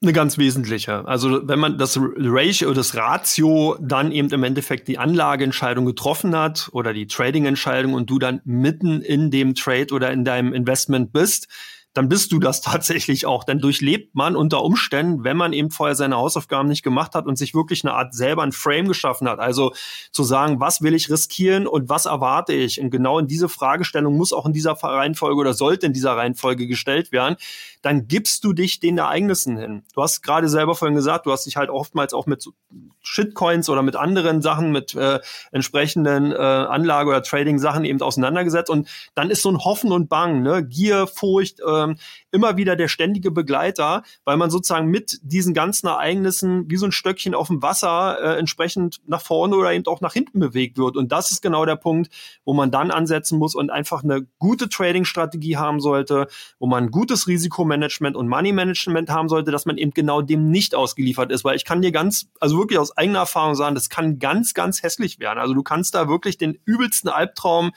[0.00, 1.04] Eine ganz wesentliche.
[1.08, 6.68] Also wenn man das Ratio, das Ratio dann eben im Endeffekt die Anlageentscheidung getroffen hat
[6.70, 11.48] oder die Trading-Entscheidung und du dann mitten in dem Trade oder in deinem Investment bist,
[11.94, 13.42] dann bist du das tatsächlich auch.
[13.42, 17.36] Dann durchlebt man unter Umständen, wenn man eben vorher seine Hausaufgaben nicht gemacht hat und
[17.36, 19.40] sich wirklich eine Art selber ein Frame geschaffen hat.
[19.40, 19.72] Also
[20.12, 22.80] zu sagen, was will ich riskieren und was erwarte ich?
[22.80, 26.68] Und genau in diese Fragestellung muss auch in dieser Reihenfolge oder sollte in dieser Reihenfolge
[26.68, 27.36] gestellt werden.
[27.82, 29.82] Dann gibst du dich den Ereignissen hin.
[29.94, 32.44] Du hast gerade selber vorhin gesagt, du hast dich halt oftmals auch mit
[33.00, 35.20] Shitcoins oder mit anderen Sachen, mit äh,
[35.52, 38.68] entsprechenden äh, Anlage- oder Trading-Sachen eben auseinandergesetzt.
[38.68, 40.62] Und dann ist so ein Hoffen und Bang, ne?
[40.64, 41.96] Gier, Furcht, äh, ähm,
[42.30, 46.92] immer wieder der ständige Begleiter, weil man sozusagen mit diesen ganzen Ereignissen wie so ein
[46.92, 50.96] Stöckchen auf dem Wasser äh, entsprechend nach vorne oder eben auch nach hinten bewegt wird.
[50.96, 52.12] Und das ist genau der Punkt,
[52.44, 56.90] wo man dann ansetzen muss und einfach eine gute Trading-Strategie haben sollte, wo man ein
[56.90, 57.26] gutes
[57.68, 61.44] Risikomanagement und Money-Management haben sollte, dass man eben genau dem nicht ausgeliefert ist.
[61.44, 64.82] Weil ich kann dir ganz, also wirklich aus eigener Erfahrung sagen, das kann ganz, ganz
[64.82, 65.38] hässlich werden.
[65.38, 67.72] Also du kannst da wirklich den übelsten Albtraum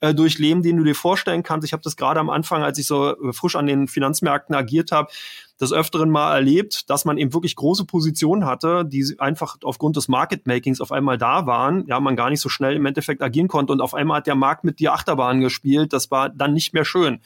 [0.00, 1.66] äh, durchleben, den du dir vorstellen kannst.
[1.66, 4.92] Ich habe das gerade am Anfang, als ich so äh, frisch an den Finanzmärkten agiert
[4.92, 5.10] habe,
[5.60, 10.06] des Öfteren mal erlebt, dass man eben wirklich große Positionen hatte, die einfach aufgrund des
[10.06, 13.48] Market Makings auf einmal da waren, ja, man gar nicht so schnell im Endeffekt agieren
[13.48, 15.92] konnte und auf einmal hat der Markt mit dir Achterbahn gespielt.
[15.92, 17.20] Das war dann nicht mehr schön.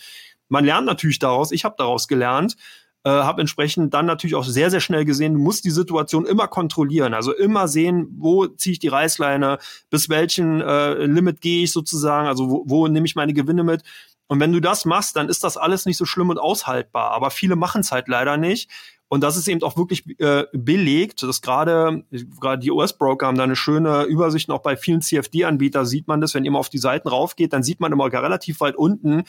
[0.52, 2.56] Man lernt natürlich daraus, ich habe daraus gelernt,
[3.04, 6.46] äh, habe entsprechend dann natürlich auch sehr, sehr schnell gesehen, du musst die Situation immer
[6.46, 7.14] kontrollieren.
[7.14, 9.56] Also immer sehen, wo ziehe ich die Reißleine,
[9.88, 13.82] bis welchen äh, Limit gehe ich sozusagen, also wo, wo nehme ich meine Gewinne mit.
[14.26, 17.12] Und wenn du das machst, dann ist das alles nicht so schlimm und aushaltbar.
[17.12, 18.68] Aber viele machen es halt leider nicht.
[19.08, 22.02] Und das ist eben auch wirklich äh, belegt, dass gerade
[22.40, 26.32] gerade die US-Broker haben da eine schöne Übersicht, auch bei vielen CFD-Anbietern sieht man das,
[26.32, 29.24] wenn ihr mal auf die Seiten raufgeht, dann sieht man immer relativ weit unten,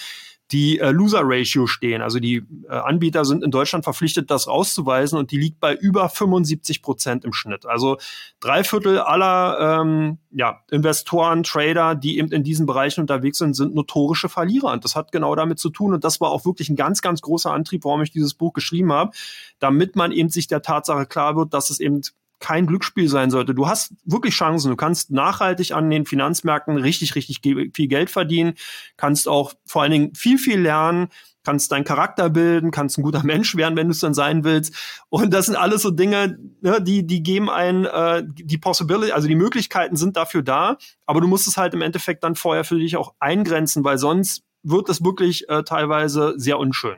[0.54, 2.04] die äh, Loser-Ratio stehen.
[2.04, 6.08] Also die äh, Anbieter sind in Deutschland verpflichtet, das rauszuweisen und die liegt bei über
[6.08, 7.66] 75 Prozent im Schnitt.
[7.66, 7.98] Also
[8.40, 13.74] drei Viertel aller ähm, ja, Investoren, Trader, die eben in diesen Bereichen unterwegs sind, sind
[13.74, 14.72] notorische Verlierer.
[14.72, 15.92] Und das hat genau damit zu tun.
[15.94, 18.94] Und das war auch wirklich ein ganz, ganz großer Antrieb, warum ich dieses Buch geschrieben
[18.94, 19.12] habe,
[19.58, 22.02] damit man eben sich der Tatsache klar wird, dass es eben
[22.44, 23.56] kein Glücksspiel sein sollte.
[23.56, 24.70] Du hast wirklich Chancen.
[24.70, 28.56] Du kannst nachhaltig an den Finanzmärkten richtig, richtig viel Geld verdienen,
[28.98, 31.08] kannst auch vor allen Dingen viel, viel lernen,
[31.46, 34.76] kannst deinen Charakter bilden, kannst ein guter Mensch werden, wenn du es dann sein willst.
[35.08, 39.30] Und das sind alles so Dinge, ne, die, die geben einen äh, die Possibility, also
[39.30, 42.78] die Möglichkeiten sind dafür da, aber du musst es halt im Endeffekt dann vorher für
[42.78, 46.98] dich auch eingrenzen, weil sonst wird es wirklich äh, teilweise sehr unschön.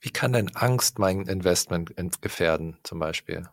[0.00, 3.48] Wie kann denn Angst mein Investment gefährden, zum Beispiel?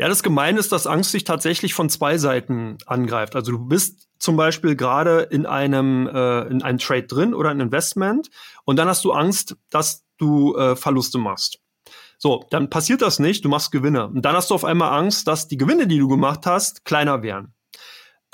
[0.00, 3.34] Ja, das Gemeine ist, dass Angst sich tatsächlich von zwei Seiten angreift.
[3.34, 7.58] Also du bist zum Beispiel gerade in einem äh, in einem Trade drin oder ein
[7.58, 8.30] Investment
[8.64, 11.58] und dann hast du Angst, dass du äh, Verluste machst.
[12.16, 14.06] So, dann passiert das nicht, du machst Gewinne.
[14.06, 17.22] Und dann hast du auf einmal Angst, dass die Gewinne, die du gemacht hast, kleiner
[17.22, 17.54] werden.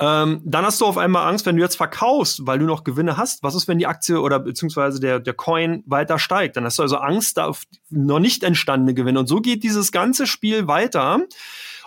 [0.00, 3.16] Ähm, dann hast du auf einmal Angst, wenn du jetzt verkaufst, weil du noch Gewinne
[3.16, 3.44] hast.
[3.44, 6.56] Was ist, wenn die Aktie oder beziehungsweise der, der Coin weiter steigt?
[6.56, 9.20] Dann hast du also Angst auf noch nicht entstandene Gewinne.
[9.20, 11.20] Und so geht dieses ganze Spiel weiter.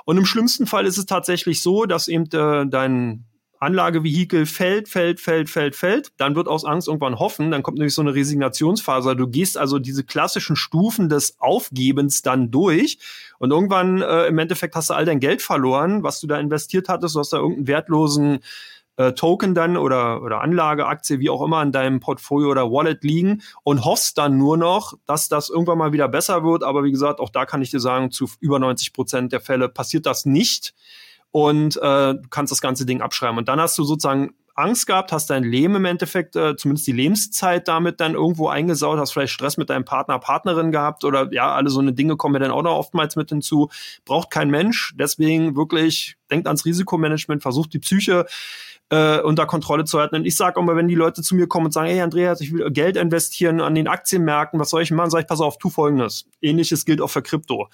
[0.05, 3.25] Und im schlimmsten Fall ist es tatsächlich so, dass eben äh, dein
[3.59, 7.93] Anlagevehikel fällt, fällt, fällt, fällt, fällt, dann wird aus Angst irgendwann hoffen, dann kommt nämlich
[7.93, 9.15] so eine Resignationsphase.
[9.15, 12.99] Du gehst also diese klassischen Stufen des Aufgebens dann durch.
[13.39, 16.89] Und irgendwann äh, im Endeffekt hast du all dein Geld verloren, was du da investiert
[16.89, 18.39] hattest, du hast da irgendeinen wertlosen
[18.97, 20.85] äh, Token dann oder, oder Anlage,
[21.19, 25.29] wie auch immer in deinem Portfolio oder Wallet liegen und hoffst dann nur noch, dass
[25.29, 26.63] das irgendwann mal wieder besser wird.
[26.63, 29.69] Aber wie gesagt, auch da kann ich dir sagen, zu über 90 Prozent der Fälle
[29.69, 30.73] passiert das nicht
[31.31, 33.37] und äh, kannst das ganze Ding abschreiben.
[33.37, 36.91] Und dann hast du sozusagen Angst gehabt, hast dein Leben im Endeffekt, äh, zumindest die
[36.91, 41.53] Lebenszeit damit dann irgendwo eingesaut, hast vielleicht Stress mit deinem Partner, Partnerin gehabt oder ja,
[41.53, 43.69] alle so eine Dinge kommen ja dann auch noch oftmals mit hinzu.
[44.03, 44.95] Braucht kein Mensch.
[44.97, 48.25] Deswegen wirklich denkt ans Risikomanagement, versucht die Psyche
[48.89, 50.15] äh, unter Kontrolle zu halten.
[50.15, 52.53] Und ich sage immer, wenn die Leute zu mir kommen und sagen, hey Andreas, ich
[52.53, 55.09] will Geld investieren an den Aktienmärkten, was soll ich machen?
[55.09, 56.25] Sag ich, pass auf, tu folgendes.
[56.41, 57.67] Ähnliches gilt auch für Krypto.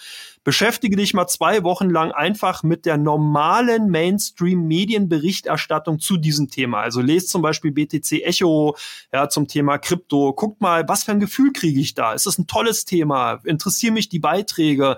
[0.44, 6.82] Beschäftige dich mal zwei Wochen lang einfach mit der normalen Mainstream-Medienberichterstattung zu diesem Thema.
[6.82, 8.76] Also lest zum Beispiel BTC Echo
[9.14, 10.34] ja, zum Thema Krypto.
[10.34, 12.14] Guckt mal, was für ein Gefühl kriege ich da?
[12.14, 13.40] Ist das ein tolles Thema?
[13.44, 14.98] Interessieren mich die Beiträge?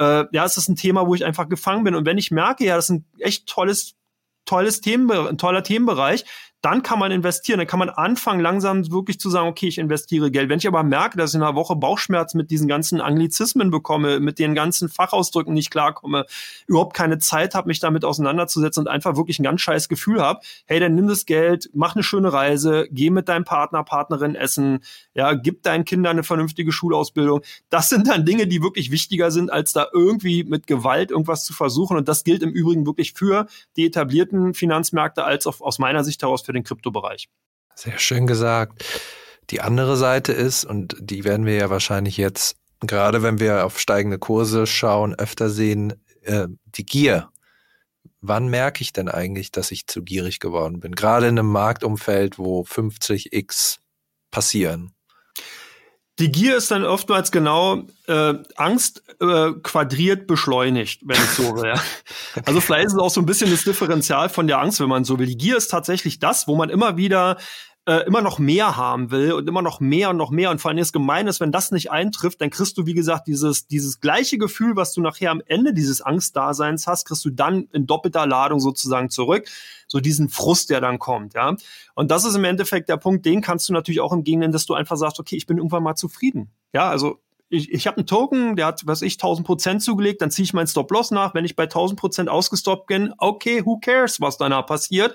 [0.00, 1.94] Äh, ja, ist das ein Thema, wo ich einfach gefangen bin?
[1.94, 3.94] Und wenn ich merke, ja, das ist ein echt tolles
[4.44, 6.24] tolles Themen, ein toller Themenbereich,
[6.62, 7.58] dann kann man investieren.
[7.58, 10.48] Dann kann man anfangen, langsam wirklich zu sagen, okay, ich investiere Geld.
[10.48, 14.20] Wenn ich aber merke, dass ich in einer Woche Bauchschmerz mit diesen ganzen Anglizismen bekomme,
[14.20, 16.24] mit den ganzen Fachausdrücken nicht klarkomme,
[16.68, 20.40] überhaupt keine Zeit habe, mich damit auseinanderzusetzen und einfach wirklich ein ganz scheiß Gefühl habe,
[20.66, 24.84] hey, dann nimm das Geld, mach eine schöne Reise, geh mit deinem Partner, Partnerin essen,
[25.14, 27.42] ja, gib deinen Kindern eine vernünftige Schulausbildung.
[27.70, 31.52] Das sind dann Dinge, die wirklich wichtiger sind, als da irgendwie mit Gewalt irgendwas zu
[31.52, 31.96] versuchen.
[31.96, 36.22] Und das gilt im Übrigen wirklich für die etablierten Finanzmärkte als auch aus meiner Sicht
[36.22, 37.28] heraus für den Kryptobereich.
[37.74, 38.84] Sehr schön gesagt.
[39.50, 43.80] Die andere Seite ist, und die werden wir ja wahrscheinlich jetzt, gerade wenn wir auf
[43.80, 47.30] steigende Kurse schauen, öfter sehen, äh, die Gier.
[48.20, 50.94] Wann merke ich denn eigentlich, dass ich zu gierig geworden bin?
[50.94, 53.78] Gerade in einem Marktumfeld, wo 50x
[54.30, 54.92] passieren.
[56.18, 61.74] Die Gier ist dann oftmals genau äh, Angst äh, quadriert beschleunigt, wenn ich so will.
[62.44, 65.04] Also vielleicht ist es auch so ein bisschen das Differential von der Angst, wenn man
[65.04, 65.26] so will.
[65.26, 67.36] Die Gier ist tatsächlich das, wo man immer wieder
[67.84, 70.50] äh, immer noch mehr haben will und immer noch mehr und noch mehr.
[70.50, 73.26] Und vor allem das Gemeine ist, wenn das nicht eintrifft, dann kriegst du, wie gesagt,
[73.26, 77.68] dieses, dieses gleiche Gefühl, was du nachher am Ende dieses Angstdaseins hast, kriegst du dann
[77.72, 79.48] in doppelter Ladung sozusagen zurück.
[79.88, 81.56] So diesen Frust, der dann kommt, ja.
[81.94, 84.74] Und das ist im Endeffekt der Punkt, den kannst du natürlich auch entgegnen, dass du
[84.74, 86.50] einfach sagst, okay, ich bin irgendwann mal zufrieden.
[86.72, 87.18] Ja, also
[87.48, 90.54] ich, ich habe einen Token, der hat, was ich, 1000 Prozent zugelegt, dann ziehe ich
[90.54, 91.34] meinen Stop-Loss nach.
[91.34, 95.14] Wenn ich bei 1000 Prozent ausgestoppt bin, okay, who cares, was danach passiert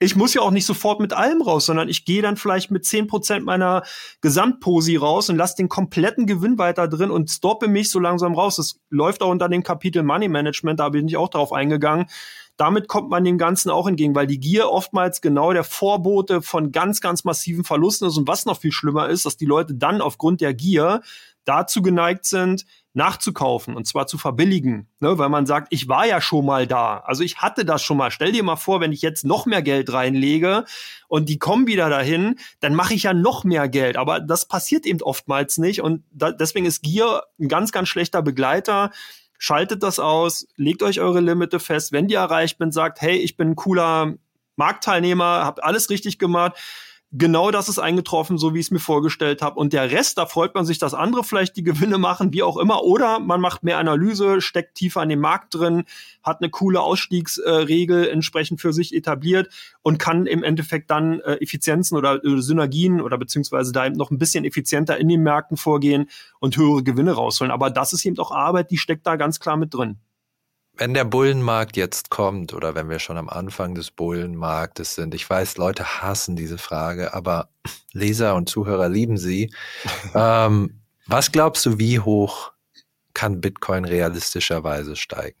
[0.00, 2.84] ich muss ja auch nicht sofort mit allem raus, sondern ich gehe dann vielleicht mit
[2.84, 3.82] zehn Prozent meiner
[4.20, 8.56] Gesamtposi raus und lasse den kompletten Gewinn weiter drin und stoppe mich so langsam raus.
[8.56, 12.06] Das läuft auch unter dem Kapitel Money Management, da bin ich auch drauf eingegangen.
[12.56, 16.72] Damit kommt man dem Ganzen auch entgegen, weil die Gier oftmals genau der Vorbote von
[16.72, 18.16] ganz, ganz massiven Verlusten ist.
[18.16, 21.00] Und was noch viel schlimmer ist, dass die Leute dann aufgrund der Gier
[21.44, 26.20] dazu geneigt sind, nachzukaufen und zwar zu verbilligen, ne, weil man sagt, ich war ja
[26.20, 28.10] schon mal da, also ich hatte das schon mal.
[28.10, 30.64] Stell dir mal vor, wenn ich jetzt noch mehr Geld reinlege
[31.06, 33.96] und die kommen wieder dahin, dann mache ich ja noch mehr Geld.
[33.96, 38.22] Aber das passiert eben oftmals nicht und da, deswegen ist Gier ein ganz, ganz schlechter
[38.22, 38.90] Begleiter.
[39.38, 41.92] Schaltet das aus, legt euch eure Limite fest.
[41.92, 44.14] Wenn die erreicht bin, sagt, hey, ich bin ein cooler
[44.56, 46.58] Marktteilnehmer, habt alles richtig gemacht
[47.12, 49.58] genau das ist eingetroffen, so wie ich es mir vorgestellt habe.
[49.58, 52.56] Und der Rest, da freut man sich, dass andere vielleicht die Gewinne machen, wie auch
[52.56, 52.84] immer.
[52.84, 55.84] Oder man macht mehr Analyse, steckt tiefer an dem Markt drin,
[56.22, 59.48] hat eine coole Ausstiegsregel entsprechend für sich etabliert
[59.82, 64.10] und kann im Endeffekt dann äh, Effizienzen oder äh, Synergien oder beziehungsweise da eben noch
[64.10, 67.50] ein bisschen effizienter in den Märkten vorgehen und höhere Gewinne rausholen.
[67.50, 69.98] Aber das ist eben auch Arbeit, die steckt da ganz klar mit drin.
[70.78, 75.28] Wenn der Bullenmarkt jetzt kommt oder wenn wir schon am Anfang des Bullenmarktes sind, ich
[75.28, 77.48] weiß, Leute hassen diese Frage, aber
[77.92, 79.52] Leser und Zuhörer lieben sie.
[80.14, 82.52] ähm, was glaubst du, wie hoch
[83.12, 85.38] kann Bitcoin realistischerweise steigen?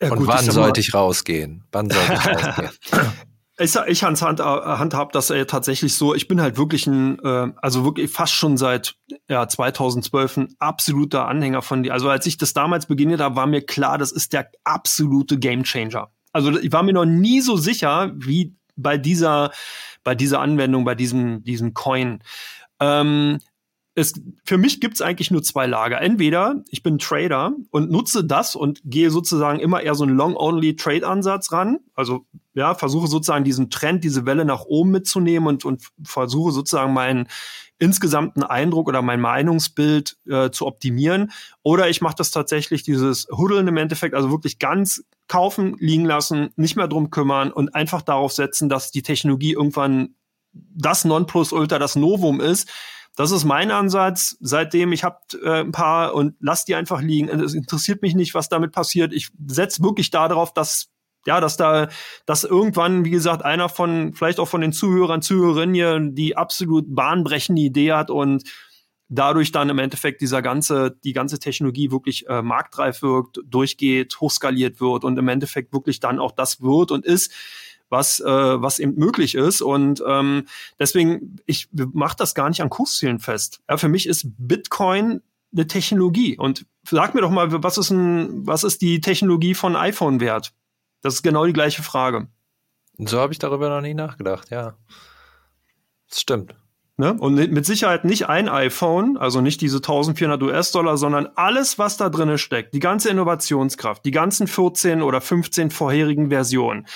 [0.00, 1.64] Ja, und gut, wann sollte ich rausgehen?
[1.72, 2.70] Wann sollte ich rausgehen?
[3.56, 6.14] Ich, ich Hans Hand, handhab das äh, tatsächlich so.
[6.14, 8.96] Ich bin halt wirklich ein, äh, also wirklich fast schon seit
[9.28, 11.92] ja, 2012 ein absoluter Anhänger von dir.
[11.92, 16.10] Also als ich das damals beginnt habe, war mir klar, das ist der absolute Gamechanger.
[16.32, 19.52] Also ich war mir noch nie so sicher wie bei dieser,
[20.02, 22.24] bei dieser Anwendung, bei diesem, diesem Coin.
[22.80, 23.38] Ähm,
[23.94, 26.00] es, für mich gibt's eigentlich nur zwei Lager.
[26.00, 31.52] Entweder ich bin Trader und nutze das und gehe sozusagen immer eher so einen Long-Only-Trade-Ansatz
[31.52, 31.78] ran.
[31.94, 36.92] Also ja, versuche sozusagen diesen Trend, diese Welle nach oben mitzunehmen und, und versuche sozusagen
[36.92, 37.28] meinen
[37.78, 41.32] insgesamten Eindruck oder mein Meinungsbild äh, zu optimieren.
[41.62, 46.50] Oder ich mache das tatsächlich, dieses Huddeln im Endeffekt, also wirklich ganz kaufen, liegen lassen,
[46.56, 50.14] nicht mehr drum kümmern und einfach darauf setzen, dass die Technologie irgendwann
[50.52, 52.70] das Nonplusultra, das Novum ist,
[53.16, 54.36] das ist mein Ansatz.
[54.40, 57.28] Seitdem ich habe äh, ein paar und lass die einfach liegen.
[57.28, 59.12] Es interessiert mich nicht, was damit passiert.
[59.12, 60.88] Ich setze wirklich darauf, dass
[61.26, 61.88] ja, dass da,
[62.26, 66.94] dass irgendwann, wie gesagt, einer von, vielleicht auch von den Zuhörern, Zuhörerinnen hier die absolut
[66.94, 68.44] bahnbrechende Idee hat und
[69.08, 74.80] dadurch dann im Endeffekt dieser ganze, die ganze Technologie wirklich äh, marktreif wirkt, durchgeht, hochskaliert
[74.80, 77.32] wird und im Endeffekt wirklich dann auch das wird und ist,
[77.88, 79.62] was, äh, was eben möglich ist.
[79.62, 80.46] Und ähm,
[80.78, 83.60] deswegen, ich mache das gar nicht an Kurszielen fest.
[83.68, 85.20] Ja, für mich ist Bitcoin
[85.52, 86.36] eine Technologie.
[86.36, 90.52] Und sag mir doch mal, was ist, ein, was ist die Technologie von iPhone wert?
[91.04, 92.28] Das ist genau die gleiche Frage.
[92.96, 94.74] So habe ich darüber noch nie nachgedacht, ja.
[96.08, 96.54] Das stimmt.
[96.96, 97.12] Ne?
[97.12, 102.08] Und mit Sicherheit nicht ein iPhone, also nicht diese 1400 US-Dollar, sondern alles, was da
[102.08, 106.86] drin steckt, die ganze Innovationskraft, die ganzen 14 oder 15 vorherigen Versionen.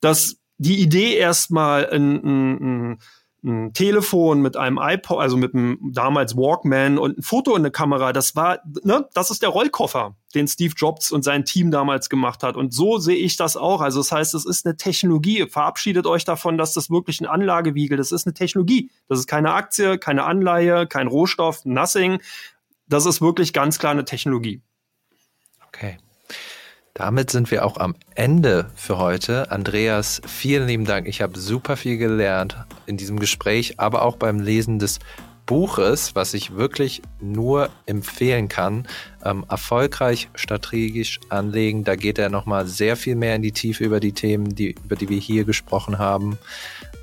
[0.00, 2.98] Dass die Idee erstmal ein, ein, ein
[3.44, 7.70] ein Telefon mit einem iPod, also mit einem damals Walkman und ein Foto in der
[7.70, 8.12] Kamera.
[8.12, 12.42] Das war, ne, das ist der Rollkoffer, den Steve Jobs und sein Team damals gemacht
[12.42, 12.56] hat.
[12.56, 13.80] Und so sehe ich das auch.
[13.80, 15.46] Also das heißt, es ist eine Technologie.
[15.48, 17.96] Verabschiedet euch davon, dass das wirklich ein Anlagewiegel.
[17.96, 18.90] Das ist eine Technologie.
[19.08, 22.18] Das ist keine Aktie, keine Anleihe, kein Rohstoff, nothing.
[22.88, 24.62] Das ist wirklich ganz klar eine Technologie.
[25.68, 25.98] Okay.
[26.94, 29.50] Damit sind wir auch am Ende für heute.
[29.50, 31.06] Andreas, vielen lieben Dank.
[31.06, 34.98] Ich habe super viel gelernt in diesem Gespräch, aber auch beim Lesen des
[35.48, 38.86] Buches, was ich wirklich nur empfehlen kann.
[39.24, 41.84] Ähm, erfolgreich strategisch anlegen.
[41.84, 44.94] Da geht er nochmal sehr viel mehr in die Tiefe über die Themen, die, über
[44.94, 46.38] die wir hier gesprochen haben.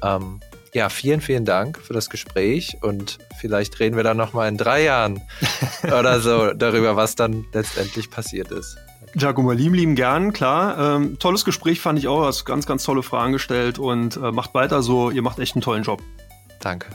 [0.04, 0.42] Ähm,
[0.76, 4.84] ja, vielen, vielen Dank für das Gespräch und vielleicht reden wir dann nochmal in drei
[4.84, 5.22] Jahren
[5.84, 8.78] oder so darüber, was dann letztendlich passiert ist.
[9.16, 10.98] Giacomo, lieben, lieben gern, klar.
[10.98, 14.54] Ähm, tolles Gespräch fand ich auch, hast ganz, ganz tolle Fragen gestellt und äh, macht
[14.54, 15.10] weiter so.
[15.10, 16.02] Ihr macht echt einen tollen Job.
[16.60, 16.88] Danke.